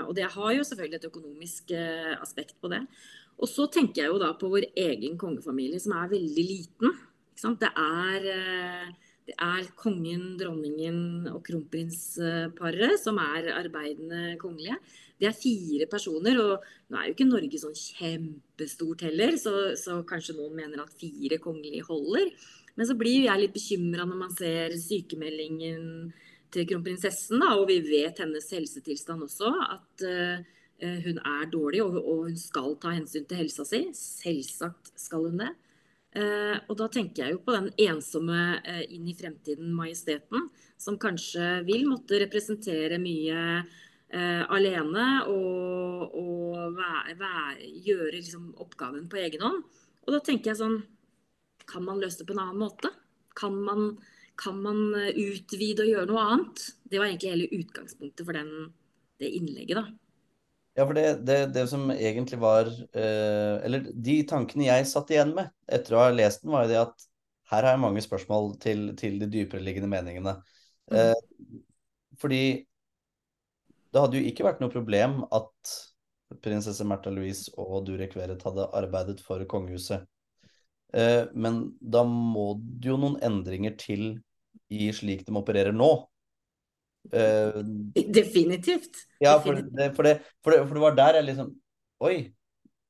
Og 0.07 0.15
det 0.17 0.25
har 0.33 0.55
jo 0.55 0.63
selvfølgelig 0.65 0.97
et 0.97 1.11
økonomisk 1.11 1.75
aspekt 2.21 2.57
på 2.61 2.71
det. 2.73 2.81
Og 3.35 3.49
så 3.51 3.67
tenker 3.71 4.03
jeg 4.03 4.13
jo 4.13 4.21
da 4.21 4.31
på 4.39 4.49
vår 4.51 4.69
egen 4.79 5.17
kongefamilie, 5.19 5.81
som 5.83 5.97
er 5.97 6.13
veldig 6.13 6.45
liten. 6.47 6.93
Det 7.35 7.69
er 7.69 8.29
uh, 8.31 8.93
det 9.25 9.33
er 9.41 9.65
kongen, 9.77 10.35
dronningen 10.37 11.25
og 11.31 11.39
kronprinsparet 11.47 12.99
som 13.01 13.17
er 13.21 13.49
arbeidende 13.55 14.35
kongelige. 14.41 14.77
Det 15.17 15.29
er 15.29 15.37
fire 15.37 15.87
personer, 15.89 16.37
og 16.43 16.65
nå 16.91 16.99
er 16.99 17.07
jo 17.07 17.15
ikke 17.15 17.27
Norge 17.29 17.61
sånn 17.61 17.77
kjempestort 17.79 19.05
heller, 19.07 19.33
så, 19.41 19.73
så 19.79 19.97
kanskje 20.05 20.37
noen 20.37 20.53
mener 20.59 20.83
at 20.83 20.93
fire 20.99 21.39
kongelige 21.41 21.87
holder. 21.87 22.29
Men 22.77 22.89
så 22.89 22.97
blir 22.99 23.23
jo 23.23 23.29
jeg 23.31 23.41
litt 23.41 23.55
bekymra 23.55 24.05
når 24.05 24.19
man 24.19 24.35
ser 24.35 24.75
sykemeldingen 24.77 26.11
til 26.53 26.67
kronprinsessen, 26.69 27.41
da, 27.41 27.55
og 27.57 27.65
vi 27.71 27.79
vet 27.87 28.21
hennes 28.21 28.51
helsetilstand 28.53 29.25
også, 29.25 29.49
at 29.65 30.05
uh, 30.05 30.45
hun 30.81 31.19
er 31.23 31.45
dårlig 31.47 31.79
og, 31.85 31.95
hun 32.03 32.35
skal 32.35 32.73
ta 32.81 32.91
hensyn 32.91 33.23
til 33.29 33.39
helsa 33.39 33.63
si. 33.67 33.79
Selvsagt 33.95 34.91
skal 34.99 35.29
hun 35.29 35.39
det. 35.39 35.53
Eh, 36.15 36.55
og 36.71 36.77
da 36.79 36.87
tenker 36.87 37.25
jeg 37.25 37.35
jo 37.35 37.41
på 37.43 37.51
den 37.51 37.73
ensomme 37.89 38.61
eh, 38.63 38.85
inn 38.95 39.07
i 39.11 39.15
fremtiden 39.17 39.73
majesteten, 39.75 40.47
som 40.79 40.99
kanskje 41.01 41.65
vil 41.67 41.83
måtte 41.89 42.21
representere 42.21 43.01
mye 43.03 43.41
eh, 43.59 44.43
alene 44.55 45.07
og, 45.27 46.15
og 46.15 46.77
være, 46.77 47.17
være, 47.19 47.67
gjøre 47.83 48.13
liksom, 48.15 48.53
oppgaven 48.63 49.09
på 49.11 49.19
egen 49.25 49.43
hånd. 49.43 49.65
Og 50.05 50.15
da 50.15 50.21
tenker 50.23 50.53
jeg 50.53 50.61
sånn 50.61 50.83
Kan 51.65 51.81
man 51.81 51.97
løse 51.97 52.21
det 52.21 52.27
på 52.29 52.35
en 52.35 52.43
annen 52.43 52.61
måte? 52.61 52.91
Kan 53.35 53.55
man, 53.65 53.95
kan 54.37 54.59
man 54.61 54.93
utvide 54.93 55.81
og 55.81 55.89
gjøre 55.89 56.09
noe 56.11 56.25
annet? 56.29 56.65
Det 56.85 57.01
var 57.01 57.09
egentlig 57.09 57.31
hele 57.33 57.47
utgangspunktet 57.57 58.21
for 58.21 58.37
den, 58.37 58.51
det 59.17 59.31
innlegget, 59.33 59.81
da. 59.81 60.04
Ja, 60.75 60.83
for 60.83 60.95
det, 60.97 61.05
det, 61.27 61.37
det 61.55 61.65
som 61.71 61.87
egentlig 61.93 62.37
var 62.41 62.67
eh, 62.67 63.53
Eller 63.63 63.85
de 63.93 64.15
tankene 64.27 64.67
jeg 64.67 64.87
satt 64.89 65.13
igjen 65.13 65.31
med 65.37 65.53
etter 65.71 65.95
å 65.95 66.01
ha 66.03 66.09
lest 66.11 66.43
den, 66.43 66.51
var 66.51 66.65
jo 66.65 66.73
det 66.73 66.81
at 66.81 67.05
her 67.51 67.61
har 67.61 67.75
jeg 67.75 67.83
mange 67.83 68.03
spørsmål 68.03 68.55
til, 68.59 68.87
til 68.97 69.19
de 69.21 69.29
dypereliggende 69.31 69.89
meningene. 69.91 70.33
Mm. 70.89 70.97
Eh, 70.99 71.59
fordi 72.19 72.41
det 73.93 74.01
hadde 74.01 74.19
jo 74.19 74.31
ikke 74.31 74.47
vært 74.47 74.63
noe 74.63 74.73
problem 74.73 75.21
at 75.29 75.75
prinsesse 76.43 76.83
Märtha 76.87 77.13
Louise 77.13 77.53
og 77.61 77.85
Durek 77.87 78.17
Veret 78.17 78.43
hadde 78.43 78.67
arbeidet 78.75 79.21
for 79.23 79.43
kongehuset. 79.47 80.03
Eh, 80.95 81.23
men 81.33 81.61
da 81.79 82.03
må 82.07 82.55
det 82.59 82.91
jo 82.91 82.97
noen 82.99 83.19
endringer 83.23 83.77
til 83.79 84.07
i 84.73 84.89
slik 84.95 85.23
de 85.27 85.35
opererer 85.37 85.75
nå. 85.75 85.91
Uh, 87.11 87.61
Definitivt. 87.93 89.05
Ja, 89.23 89.37
for 89.43 89.57
det, 89.57 89.91
for, 89.95 90.07
det, 90.07 90.15
for, 90.43 90.53
det, 90.53 90.65
for 90.65 90.73
det, 90.77 90.83
var 90.87 90.97
der 90.97 91.19
jeg 91.19 91.29
liksom 91.31 91.53
Oi. 92.05 92.17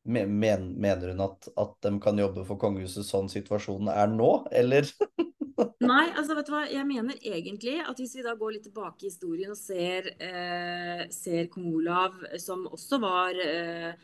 Men, 0.05 0.36
mener 0.38 1.07
hun 1.10 1.22
at, 1.25 1.48
at 1.57 1.77
de 1.81 1.91
kan 2.01 2.19
jobbe 2.22 2.43
for 2.45 2.62
kongehuset 2.62 3.07
sånn 3.07 3.29
situasjonen 3.31 3.89
er 3.89 4.12
nå, 4.12 4.29
eller? 4.53 4.86
Nei, 5.86 6.10
altså 6.12 6.36
vet 6.38 6.50
du 6.50 6.53
hva. 6.53 6.65
Jeg 6.69 6.86
mener 6.86 7.17
egentlig 7.22 7.79
at 7.81 7.98
hvis 7.98 8.13
vi 8.17 8.25
da 8.25 8.36
går 8.38 8.57
litt 8.57 8.67
tilbake 8.67 9.05
i 9.05 9.10
historien 9.10 9.53
og 9.53 9.57
ser, 9.57 10.12
eh, 10.22 11.05
ser 11.13 11.50
kong 11.53 11.72
Olav, 11.79 12.19
som 12.41 12.67
også 12.69 13.00
var 13.01 13.39
eh, 13.41 13.95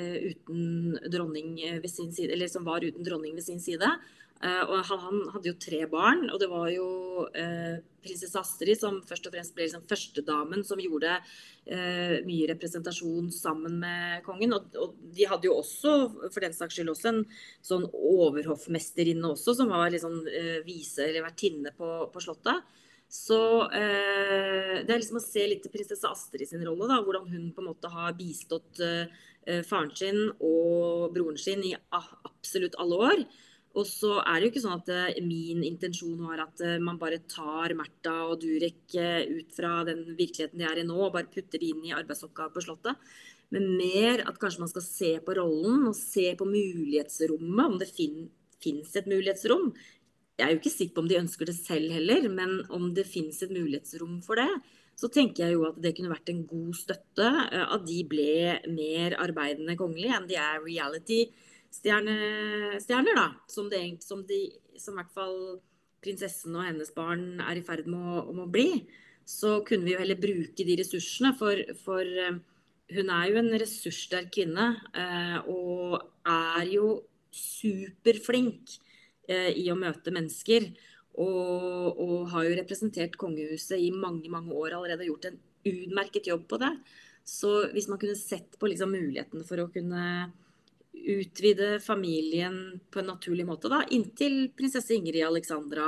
eh 0.00 0.16
uten 0.30 0.96
dronning 1.12 1.56
ved 1.82 1.90
sin 1.90 2.12
side, 2.14 2.32
eller 2.32 2.48
som 2.48 2.64
var 2.64 2.86
uten 2.86 3.04
dronning 3.04 3.34
ved 3.36 3.44
sin 3.44 3.60
side, 3.60 3.90
og 4.40 4.86
han, 4.88 5.18
hadde 5.34 5.50
jo 5.50 5.58
tre 5.60 5.82
barn, 5.90 6.22
og 6.32 6.40
det 6.40 6.46
var 6.48 6.70
jo 6.72 6.86
uh, 7.28 7.74
prinsesse 8.00 8.40
Astrid 8.40 8.78
som 8.80 9.02
først 9.04 9.26
og 9.28 9.34
fremst 9.34 9.52
ble 9.52 9.66
liksom 9.66 9.82
førstedamen 9.90 10.62
som 10.64 10.80
gjorde 10.80 11.18
uh, 11.20 12.14
mye 12.24 12.46
representasjon 12.48 13.28
sammen 13.36 13.76
med 13.82 14.22
kongen. 14.24 14.56
Og, 14.56 14.94
de 15.12 15.26
hadde 15.28 15.50
jo 15.50 15.58
også, 15.60 15.92
for 16.30 16.40
den 16.40 16.56
saks 16.56 16.78
skyld, 16.78 16.92
også 16.94 17.10
en 17.12 17.20
sånn 17.60 17.84
overhoffmesterinne 17.92 19.34
også, 19.34 19.58
som 19.60 19.74
var 19.74 19.92
liksom 19.92 20.22
vise 20.64 21.04
eller 21.04 21.26
vertinne 21.28 21.74
på, 21.76 21.90
på 22.08 22.24
Slottet. 22.24 22.64
Så 23.10 23.36
det 23.74 24.86
er 24.86 25.00
liksom 25.00 25.18
å 25.18 25.24
se 25.24 25.42
litt 25.50 25.64
til 25.64 25.72
prinsesse 25.74 26.06
Astrid 26.06 26.46
sin 26.46 26.62
rolle, 26.62 26.86
da, 26.86 27.00
hvordan 27.02 27.26
hun 27.26 27.48
på 27.52 27.60
en 27.60 27.68
måte 27.72 27.90
har 27.90 28.14
bistått 28.14 28.78
faren 29.66 29.90
sin 29.98 30.28
og 30.38 31.10
broren 31.16 31.40
sin 31.40 31.64
i 31.66 31.74
absolutt 31.98 32.78
alle 32.78 33.04
år. 33.10 33.24
Og 33.78 33.86
så 33.86 34.16
er 34.18 34.40
det 34.40 34.48
jo 34.48 34.50
ikke 34.50 34.62
sånn 34.64 34.80
at 34.80 34.88
uh, 34.90 35.18
min 35.22 35.62
intensjon 35.66 36.18
var 36.26 36.42
at 36.42 36.62
uh, 36.66 36.78
man 36.82 36.98
bare 36.98 37.20
tar 37.30 37.74
Märtha 37.78 38.16
og 38.26 38.40
Durek 38.42 38.96
uh, 38.98 39.22
ut 39.30 39.54
fra 39.54 39.84
den 39.86 40.02
virkeligheten 40.08 40.58
de 40.58 40.66
er 40.66 40.80
i 40.82 40.86
nå, 40.86 40.96
og 40.98 41.14
bare 41.14 41.30
putter 41.30 41.62
de 41.62 41.70
inn 41.70 41.84
i 41.86 41.94
arbeidsoppgaver 41.94 42.56
på 42.56 42.64
Slottet. 42.66 42.98
Men 43.54 43.68
mer 43.78 44.24
at 44.26 44.38
kanskje 44.42 44.64
man 44.64 44.72
skal 44.72 44.86
se 44.86 45.12
på 45.22 45.36
rollen 45.38 45.86
og 45.90 45.94
se 45.98 46.32
på 46.38 46.46
mulighetsrommet, 46.50 47.64
om 47.66 47.78
det 47.78 47.90
fin 47.94 48.26
fins 48.60 48.90
et 48.98 49.08
mulighetsrom. 49.10 49.70
Jeg 50.38 50.46
er 50.46 50.52
jo 50.54 50.60
ikke 50.60 50.72
sikker 50.72 50.96
på 50.96 51.04
om 51.04 51.08
de 51.10 51.20
ønsker 51.20 51.48
det 51.48 51.56
selv 51.56 51.94
heller, 51.94 52.26
men 52.32 52.58
om 52.74 52.90
det 52.96 53.06
fins 53.08 53.38
et 53.44 53.52
mulighetsrom 53.54 54.18
for 54.24 54.40
det, 54.40 54.50
så 54.98 55.08
tenker 55.12 55.46
jeg 55.46 55.56
jo 55.56 55.64
at 55.68 55.78
det 55.80 55.94
kunne 55.96 56.12
vært 56.12 56.28
en 56.32 56.42
god 56.48 56.74
støtte 56.76 57.28
at 57.62 57.86
de 57.86 58.00
ble 58.08 58.58
mer 58.68 59.16
arbeidende 59.22 59.78
kongelige 59.80 60.18
enn 60.18 60.28
de 60.28 60.36
er 60.36 60.60
reality 60.60 61.22
stjerner, 61.72 63.16
da. 63.16 63.28
Som, 63.50 63.70
det, 63.72 63.82
som, 64.04 64.24
de, 64.26 64.42
som 64.80 64.96
i 64.96 65.00
hvert 65.00 65.14
fall 65.16 65.40
prinsessen 66.04 66.56
og 66.56 66.66
hennes 66.66 66.92
barn 66.96 67.42
er 67.44 67.60
i 67.60 67.64
ferd 67.64 67.88
med 67.90 68.00
å, 68.00 68.24
å 68.44 68.48
bli. 68.50 68.84
Så 69.28 69.60
kunne 69.66 69.86
vi 69.86 69.94
jo 69.94 70.00
heller 70.00 70.18
bruke 70.20 70.66
de 70.66 70.78
ressursene, 70.80 71.34
for, 71.38 71.60
for 71.84 72.02
eh, 72.02 72.40
hun 72.96 73.10
er 73.14 73.30
jo 73.30 73.40
en 73.40 73.52
ressurssterk 73.62 74.32
kvinne. 74.34 74.72
Eh, 74.96 75.36
og 75.50 76.00
er 76.26 76.70
jo 76.72 76.94
superflink 77.30 78.74
eh, 79.30 79.52
i 79.60 79.68
å 79.70 79.78
møte 79.78 80.14
mennesker. 80.14 80.70
Og, 81.20 82.00
og, 82.00 82.16
har 82.32 82.46
jo 82.46 82.56
representert 82.58 83.16
kongehuset 83.20 83.80
i 83.82 83.90
mange 83.92 84.30
mange 84.32 84.54
år 84.56 84.76
allerede 84.76 85.04
og 85.04 85.14
gjort 85.14 85.30
en 85.32 85.40
utmerket 85.68 86.30
jobb 86.30 86.46
på 86.48 86.60
det. 86.62 86.70
Så 87.26 87.50
hvis 87.74 87.88
man 87.90 88.00
kunne 88.00 88.18
sett 88.18 88.56
på 88.58 88.70
liksom 88.70 88.94
muligheten 88.94 89.42
for 89.46 89.60
å 89.60 89.70
kunne 89.74 90.30
utvide 90.92 91.78
familien 91.80 92.80
på 92.90 93.00
en 93.00 93.10
naturlig 93.12 93.46
måte, 93.48 93.70
da, 93.72 93.82
inntil 93.94 94.50
prinsesse 94.56 94.94
Ingrid 94.96 95.24
Alexandra 95.26 95.86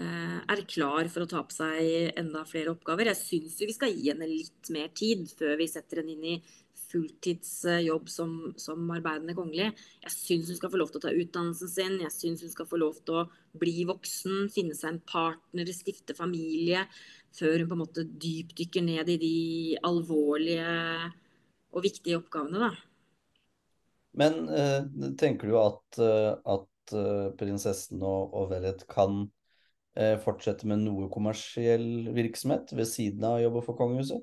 eh, 0.00 0.38
er 0.42 0.64
klar 0.68 1.08
for 1.12 1.24
å 1.24 1.30
ta 1.30 1.42
på 1.46 1.54
seg 1.54 2.18
enda 2.18 2.44
flere 2.48 2.74
oppgaver. 2.74 3.12
Jeg 3.12 3.20
syns 3.20 3.60
vi 3.62 3.76
skal 3.76 3.94
gi 3.94 4.10
henne 4.10 4.28
litt 4.28 4.72
mer 4.74 4.90
tid 4.96 5.30
før 5.38 5.56
vi 5.60 5.70
setter 5.70 6.02
henne 6.02 6.16
inn 6.16 6.28
i 6.34 6.42
fulltidsjobb 6.92 8.10
som, 8.12 8.34
som 8.60 8.90
arbeidende 8.92 9.36
kongelig. 9.36 9.70
Jeg 10.04 10.14
syns 10.14 10.52
hun 10.52 10.58
skal 10.58 10.72
få 10.74 10.82
lov 10.82 10.92
til 10.92 11.00
å 11.00 11.04
ta 11.06 11.14
utdannelsen 11.14 11.72
sin, 11.72 11.98
jeg 12.04 12.14
syns 12.14 12.44
hun 12.44 12.52
skal 12.52 12.68
få 12.68 12.80
lov 12.82 13.00
til 13.06 13.22
å 13.22 13.26
bli 13.58 13.86
voksen, 13.88 14.48
finne 14.52 14.76
seg 14.76 14.92
en 14.92 15.02
partner, 15.08 15.72
stifte 15.72 16.16
familie, 16.18 16.84
før 17.32 17.62
hun 17.62 17.70
på 17.70 17.78
en 17.78 17.84
måte 17.86 18.04
dypdykker 18.04 18.84
ned 18.84 19.08
i 19.14 19.20
de 19.22 19.36
alvorlige 19.88 20.72
og 21.72 21.86
viktige 21.86 22.18
oppgavene. 22.20 22.68
da. 22.68 22.91
Men 24.18 24.44
uh, 24.48 24.82
tenker 25.18 25.48
du 25.48 25.56
at, 25.60 26.00
uh, 26.00 26.34
at 26.44 26.94
uh, 26.96 27.30
prinsessen 27.38 28.02
og, 28.04 28.34
og 28.36 28.50
Vellet 28.54 28.84
kan 28.90 29.24
fortsette 30.24 30.64
med 30.64 30.86
noe 30.86 31.04
kommersiell 31.12 32.06
virksomhet 32.16 32.70
ved 32.72 32.86
siden 32.88 33.26
av 33.28 33.34
å 33.36 33.42
jobbe 33.42 33.60
for 33.66 33.76
kongehuset? 33.76 34.22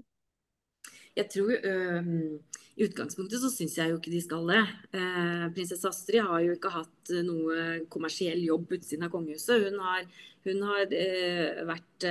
Jeg 1.13 1.29
tror 1.29 1.51
I 1.53 2.87
utgangspunktet 2.87 3.37
så 3.43 3.51
syns 3.53 3.75
jeg 3.77 3.91
jo 3.91 3.99
ikke 3.99 4.09
de 4.15 4.23
skal 4.23 4.49
det. 4.49 4.63
prinsesse 5.53 5.85
Astrid 5.85 6.25
har 6.25 6.41
jo 6.41 6.55
ikke 6.55 6.73
hatt 6.73 7.13
noe 7.27 7.67
kommersiell 7.93 8.41
jobb 8.47 8.73
utsiden 8.79 9.05
av 9.05 9.13
kongehuset. 9.13 9.67
Hun 9.67 9.77
har, 9.85 10.09
hun 10.49 10.65
har 10.71 10.97
vært 11.69 12.09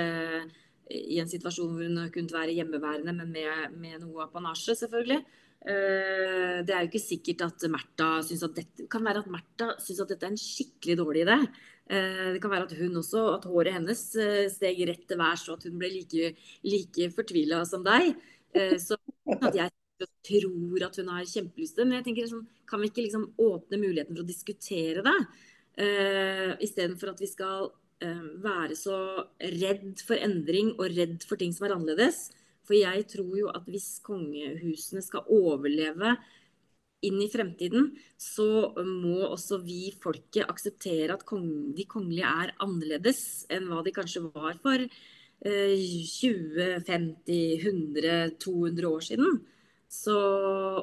i 0.94 1.18
en 1.18 1.34
situasjon 1.34 1.74
hvor 1.74 1.90
hun 1.90 1.98
har 2.04 2.14
kunnet 2.14 2.38
være 2.38 2.54
hjemmeværende, 2.60 3.18
men 3.18 3.34
med, 3.34 3.74
med 3.74 4.06
noe 4.06 4.28
apanasje, 4.28 4.78
selvfølgelig. 4.84 5.18
Det 5.58 6.70
er 6.70 6.84
jo 6.84 6.88
ikke 6.88 7.02
sikkert 7.02 7.42
at 7.48 7.64
Märtha 7.70 8.10
syns 8.24 8.44
at 8.46 8.54
dette 8.56 8.86
kan 8.90 9.02
være 9.04 9.24
at 9.24 9.30
Märtha 9.32 9.72
syns 9.82 10.04
at 10.04 10.12
dette 10.12 10.26
er 10.26 10.32
en 10.32 10.40
skikkelig 10.40 10.96
dårlig 11.00 11.24
idé. 11.26 11.38
Det 11.88 12.40
kan 12.42 12.52
være 12.52 12.68
at 12.68 12.76
hun 12.78 13.00
også, 13.00 13.24
at 13.34 13.48
håret 13.48 13.74
hennes 13.74 14.02
steg 14.54 14.80
rett 14.88 15.04
til 15.08 15.18
værs, 15.18 15.46
og 15.48 15.58
at 15.58 15.66
hun 15.68 15.80
ble 15.80 15.90
like, 15.92 16.30
like 16.68 17.10
fortvila 17.16 17.64
som 17.68 17.82
deg. 17.86 18.14
Så 18.80 18.98
at 19.34 19.58
jeg 19.58 19.74
tror 20.28 20.86
at 20.86 21.00
hun 21.00 21.10
har 21.10 21.26
kjempelyst 21.26 21.74
til 21.74 21.82
det. 21.82 21.88
Men 21.88 21.98
jeg 21.98 22.06
tenker 22.08 22.30
sånn, 22.30 22.46
kan 22.68 22.82
vi 22.82 22.92
ikke 22.92 23.06
liksom 23.06 23.28
åpne 23.40 23.82
muligheten 23.82 24.14
for 24.14 24.22
å 24.22 24.30
diskutere 24.30 25.04
det? 25.06 25.18
Uh, 25.78 26.52
Istedenfor 26.64 27.14
at 27.14 27.22
vi 27.22 27.30
skal 27.30 27.70
være 27.98 28.76
så 28.78 28.96
redd 29.42 29.98
for 30.06 30.14
endring 30.22 30.68
og 30.76 30.92
redd 30.94 31.24
for 31.26 31.34
ting 31.40 31.50
som 31.50 31.66
er 31.66 31.74
annerledes. 31.74 32.28
For 32.68 32.76
jeg 32.76 33.06
tror 33.08 33.32
jo 33.40 33.48
at 33.54 33.64
hvis 33.68 33.96
kongehusene 34.04 35.00
skal 35.04 35.24
overleve 35.32 36.12
inn 37.06 37.20
i 37.22 37.28
fremtiden, 37.30 37.92
så 38.20 38.74
må 38.84 39.22
også 39.28 39.60
vi 39.62 39.92
folket 40.02 40.48
akseptere 40.50 41.14
at 41.14 41.24
de 41.24 41.86
kongelige 41.88 42.28
er 42.28 42.52
annerledes 42.64 43.46
enn 43.54 43.70
hva 43.70 43.84
de 43.86 43.94
kanskje 43.94 44.24
var 44.26 44.58
for 44.60 44.82
uh, 44.82 45.76
20, 45.78 46.82
50, 46.88 47.38
100, 47.62 48.34
200 48.42 48.90
år 48.90 49.06
siden. 49.12 49.38
Så, 49.88 50.14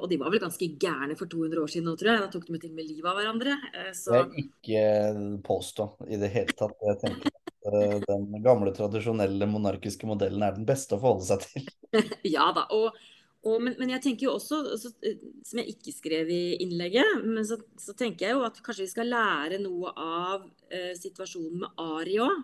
og 0.01 0.07
de 0.09 0.17
var 0.17 0.31
vel 0.33 0.41
ganske 0.41 0.67
gærne 0.81 1.13
for 1.17 1.29
200 1.29 1.61
år 1.61 1.69
siden 1.69 1.85
nå, 1.85 1.93
tror 1.99 2.09
jeg. 2.11 2.21
Da 2.23 2.29
tok 2.33 2.47
de 2.49 2.61
til 2.63 2.71
med 2.73 2.87
livet 2.89 3.05
av 3.11 3.19
hverandre. 3.19 3.57
Eh, 3.69 3.91
så... 3.93 4.15
Det 4.15 4.21
er 4.21 4.39
ikke 4.41 5.41
påstå 5.45 5.85
i 6.09 6.17
det 6.21 6.31
hele 6.33 6.55
tatt. 6.57 6.79
Jeg 6.89 7.01
tenker 7.03 7.29
at 7.29 7.67
eh, 7.69 7.99
den 8.07 8.39
gamle, 8.45 8.73
tradisjonelle 8.73 9.49
monarkiske 9.51 10.09
modellen 10.09 10.45
er 10.45 10.57
den 10.57 10.65
beste 10.65 10.97
å 10.97 11.03
forholde 11.03 11.27
seg 11.29 11.45
til. 11.45 11.69
ja 12.35 12.47
da. 12.57 12.65
og, 12.73 12.97
og 13.45 13.61
men, 13.61 13.77
men, 13.77 13.93
jeg 13.93 14.03
tenker 14.07 14.25
jo 14.25 14.33
også, 14.39 14.63
også, 14.73 14.95
eh, 15.05 15.21
som 15.45 15.61
jeg 15.61 15.75
ikke 15.75 15.93
skrev 15.99 16.33
i 16.33 16.41
innlegget, 16.65 17.21
men 17.27 17.45
så, 17.45 17.59
så, 17.77 17.93
tenker 17.93 18.31
jeg 18.31 18.39
jo 18.39 18.43
at 18.49 18.57
kanskje 18.65 18.87
vi 18.87 18.93
skal 18.95 19.13
lære 19.13 19.61
noe 19.61 19.93
av 19.93 20.49
eh, 20.73 20.95
situasjonen 20.97 21.61
med 21.61 21.85
Ari 21.85 22.17
òg. 22.25 22.43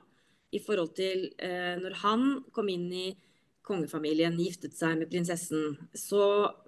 I 0.51 0.59
forhold 0.59 0.93
til 0.93 1.29
eh, 1.39 1.73
når 1.79 1.93
han 2.03 2.31
kom 2.53 2.69
inn 2.69 2.89
i 2.91 3.09
kongefamilien 3.71 4.37
giftet 4.39 4.75
seg 4.77 4.99
med 4.99 5.09
prinsessen, 5.11 5.77
så 5.97 6.23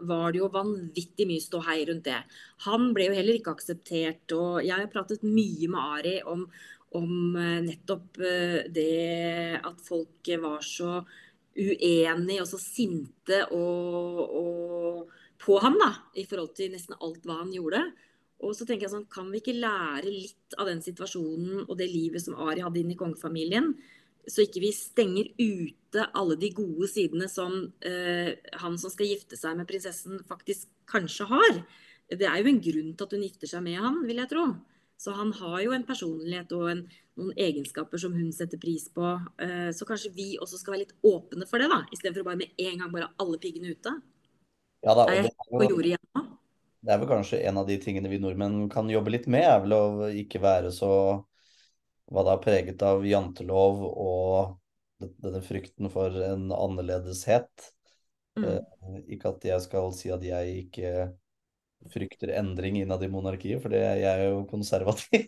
var 0.07 0.31
det 0.31 0.41
jo 0.41 0.51
vanvittig 0.53 1.27
mye 1.29 1.43
ståhei 1.43 1.81
rundt 1.89 2.07
det. 2.07 2.21
Han 2.67 2.91
ble 2.95 3.09
jo 3.09 3.17
heller 3.17 3.39
ikke 3.39 3.53
akseptert, 3.53 4.33
og 4.35 4.63
jeg 4.63 4.75
har 4.75 4.91
pratet 4.93 5.25
mye 5.27 5.69
med 5.69 5.81
Ari 5.97 6.15
om, 6.33 6.47
om 6.97 7.11
eh, 7.39 7.59
nettopp 7.67 8.21
eh, 8.23 8.63
det 8.73 9.59
at 9.59 9.83
folk 9.85 10.33
var 10.41 10.63
så 10.65 11.01
uenige 11.53 12.41
og 12.41 12.49
så 12.49 12.57
sinte 12.57 13.43
og, 13.53 14.23
og 14.25 15.11
på 15.43 15.59
ham 15.61 15.77
da, 15.77 15.91
i 16.17 16.25
forhold 16.25 16.55
til 16.57 16.73
nesten 16.73 16.97
alt 16.99 17.25
hva 17.27 17.41
han 17.43 17.51
gjorde. 17.53 17.83
Og 18.43 18.55
så 18.57 18.65
tenker 18.67 18.87
jeg 18.87 18.93
sånn, 18.93 19.09
Kan 19.11 19.29
vi 19.31 19.39
ikke 19.39 19.55
lære 19.55 20.09
litt 20.09 20.57
av 20.59 20.67
den 20.69 20.81
situasjonen 20.83 21.65
og 21.67 21.75
det 21.79 21.89
livet 21.91 22.23
som 22.23 22.37
Ari 22.43 22.63
hadde 22.63 22.81
inn 22.81 22.93
i 22.95 22.99
kongefamilien? 22.99 23.73
Så 24.29 24.45
ikke 24.45 24.61
vi 24.63 24.71
stenger 24.75 25.29
ute 25.39 26.05
alle 26.15 26.37
de 26.39 26.49
gode 26.55 26.87
sidene 26.91 27.27
som 27.31 27.55
eh, 27.85 28.35
han 28.61 28.77
som 28.79 28.91
skal 28.93 29.09
gifte 29.09 29.39
seg 29.39 29.57
med 29.59 29.67
prinsessen, 29.69 30.21
faktisk 30.29 30.69
kanskje 30.89 31.27
har. 31.31 31.57
Det 32.13 32.27
er 32.27 32.39
jo 32.39 32.51
en 32.51 32.61
grunn 32.63 32.93
til 32.93 33.07
at 33.07 33.15
hun 33.15 33.25
gifter 33.25 33.51
seg 33.51 33.65
med 33.65 33.81
han, 33.83 34.01
vil 34.07 34.21
jeg 34.21 34.31
tro. 34.31 34.45
Så 35.03 35.11
han 35.17 35.33
har 35.35 35.57
jo 35.65 35.73
en 35.75 35.85
personlighet 35.87 36.51
og 36.55 36.69
en, 36.71 36.83
noen 37.19 37.33
egenskaper 37.45 37.99
som 37.99 38.13
hun 38.15 38.31
setter 38.35 38.61
pris 38.61 38.85
på. 38.93 39.15
Eh, 39.43 39.69
så 39.75 39.87
kanskje 39.89 40.13
vi 40.15 40.29
også 40.41 40.61
skal 40.61 40.75
være 40.75 40.85
litt 40.85 40.95
åpne 41.03 41.47
for 41.49 41.59
det, 41.59 41.67
da, 41.73 41.81
istedenfor 41.91 42.27
bare 42.29 42.39
med 42.39 42.63
en 42.63 42.79
gang 42.83 42.93
bare 42.93 43.11
alle 43.19 43.41
piggene 43.43 43.75
ute. 43.75 43.97
Ja, 44.83 44.95
da, 44.95 45.07
er 45.07 45.25
jeg 45.25 45.35
på 45.49 45.67
jordet 45.67 45.93
igjen 45.93 46.07
nå? 46.15 46.23
Det 46.83 46.91
er 46.91 46.99
vel 46.99 47.07
kanskje 47.07 47.39
en 47.47 47.59
av 47.61 47.67
de 47.67 47.77
tingene 47.79 48.09
vi 48.11 48.19
nordmenn 48.19 48.65
kan 48.71 48.89
jobbe 48.91 49.13
litt 49.13 49.29
med, 49.31 49.45
er 49.47 49.61
vel 49.63 49.75
å 49.75 49.83
ikke 50.19 50.41
være 50.43 50.71
så 50.75 50.89
var 52.13 52.27
da 52.27 52.37
preget 52.41 52.81
av 52.85 53.05
jantelov 53.07 53.81
og 53.89 54.59
denne 55.23 55.41
frykten 55.43 55.89
for 55.93 56.13
en 56.23 56.51
annerledeshet. 56.53 57.71
Mm. 58.37 58.45
Eh, 58.49 59.01
ikke 59.15 59.33
at 59.33 59.45
jeg 59.49 59.65
skal 59.65 59.91
si 59.97 60.13
at 60.13 60.23
jeg 60.25 60.63
ikke 60.65 60.93
frykter 61.93 62.31
endring 62.37 62.79
innad 62.79 63.03
i 63.03 63.11
monarkiet, 63.11 63.61
for 63.63 63.73
jeg 63.75 64.05
er 64.07 64.27
jo 64.29 64.43
konservativ. 64.49 65.25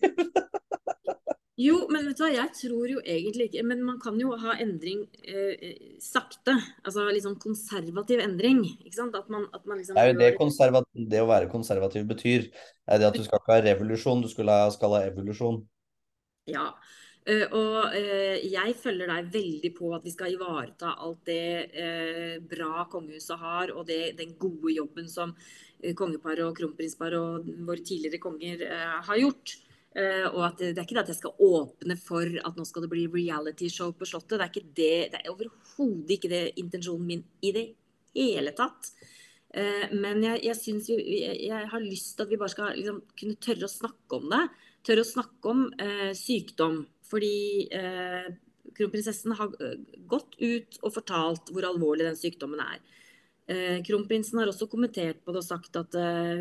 jo, 1.65 1.81
men 1.91 2.07
vet 2.07 2.21
du 2.21 2.23
hva, 2.23 2.31
jeg 2.37 2.53
tror 2.61 2.93
jo 2.93 3.01
egentlig 3.01 3.49
ikke 3.49 3.65
Men 3.67 3.83
man 3.83 3.99
kan 4.01 4.17
jo 4.21 4.37
ha 4.39 4.55
endring 4.63 5.03
eh, 5.27 5.97
sakte. 6.03 6.55
Altså 6.85 7.09
liksom 7.09 7.37
konservativ 7.41 8.23
endring. 8.23 8.63
Ikke 8.85 8.97
sant? 9.01 9.17
At 9.17 9.29
man, 9.33 9.49
at 9.51 9.65
man 9.65 9.81
liksom 9.81 9.97
Det 9.97 10.05
er 10.05 10.19
det, 10.21 11.05
det 11.11 11.23
å 11.25 11.29
være 11.33 11.51
konservativ 11.51 12.07
betyr. 12.13 12.51
Er 12.87 13.01
det 13.01 13.09
at 13.09 13.19
du 13.19 13.25
skal 13.25 13.41
ikke 13.41 13.57
ha 13.57 13.63
revolusjon, 13.71 14.23
du 14.23 14.31
skal 14.31 14.53
ha, 14.53 14.65
skal 14.73 14.99
ha 14.99 15.07
evolusjon. 15.09 15.65
Ja. 16.49 16.69
Uh, 17.25 17.45
og 17.57 17.95
uh, 17.95 18.37
jeg 18.37 18.75
følger 18.77 19.09
deg 19.09 19.29
veldig 19.33 19.71
på 19.73 19.89
at 19.97 20.03
vi 20.05 20.13
skal 20.13 20.35
ivareta 20.35 20.91
alt 21.01 21.23
det 21.25 21.71
uh, 21.73 22.35
bra 22.45 22.85
kongehuset 22.91 23.41
har, 23.41 23.73
og 23.73 23.87
det, 23.89 24.13
den 24.19 24.35
gode 24.37 24.75
jobben 24.75 25.09
som 25.09 25.33
kongeparet 25.97 26.45
og 26.45 26.53
kronprinsparet 26.57 27.17
og 27.17 27.47
våre 27.67 27.81
tidligere 27.83 28.21
konger 28.23 28.61
har 29.05 29.17
gjort. 29.19 29.51
og 30.31 30.39
at 30.47 30.61
det, 30.61 30.71
er 30.71 30.85
ikke 30.85 30.95
det 30.95 31.01
at 31.03 31.11
jeg 31.11 31.17
skal 31.19 31.43
åpne 31.45 31.97
for 31.99 32.37
at 32.47 32.57
nå 32.57 32.63
skal 32.65 32.85
det 32.85 32.89
bli 32.89 33.03
realityshow 33.11 33.91
på 33.93 34.07
Slottet. 34.07 34.39
Det 34.39 34.45
er 34.45 34.53
ikke 34.53 34.71
det, 34.79 34.95
det 35.11 35.19
er 35.19 35.33
overhodet 35.33 36.15
ikke 36.15 36.31
det 36.31 36.41
intensjonen 36.63 37.05
min 37.11 37.21
i 37.43 37.51
det 37.53 37.65
hele 38.15 38.55
tatt. 38.57 38.89
men 39.91 40.23
jeg, 40.23 40.41
jeg, 40.47 40.79
vi, 40.87 41.19
jeg, 41.19 41.37
jeg 41.51 41.69
har 41.75 41.85
lyst 41.85 42.15
til 42.15 42.25
at 42.25 42.33
vi 42.33 42.39
bare 42.39 42.55
skal 42.55 42.79
liksom, 42.79 43.03
kunne 43.19 43.37
tørre 43.45 43.67
å 43.67 43.75
snakke 43.75 44.17
om 44.17 44.31
det 44.31 44.43
tør 44.85 45.01
å 45.01 45.07
snakke 45.07 45.51
om 45.51 45.67
eh, 45.81 46.11
sykdom. 46.17 46.83
Fordi 47.05 47.67
eh, 47.73 48.29
kronprinsessen 48.75 49.35
har 49.37 49.53
eh, 49.61 49.79
gått 50.09 50.37
ut 50.41 50.79
og 50.81 50.93
fortalt 50.95 51.51
hvor 51.53 51.67
alvorlig 51.67 52.07
den 52.07 52.19
sykdommen 52.19 52.61
er. 52.63 52.81
Eh, 53.45 53.83
kronprinsen 53.85 54.39
har 54.41 54.49
også 54.49 54.65
kommentert 54.71 55.21
på 55.21 55.33
det 55.33 55.43
og 55.43 55.45
sagt 55.45 55.77
at 55.77 55.95
eh, 56.01 56.31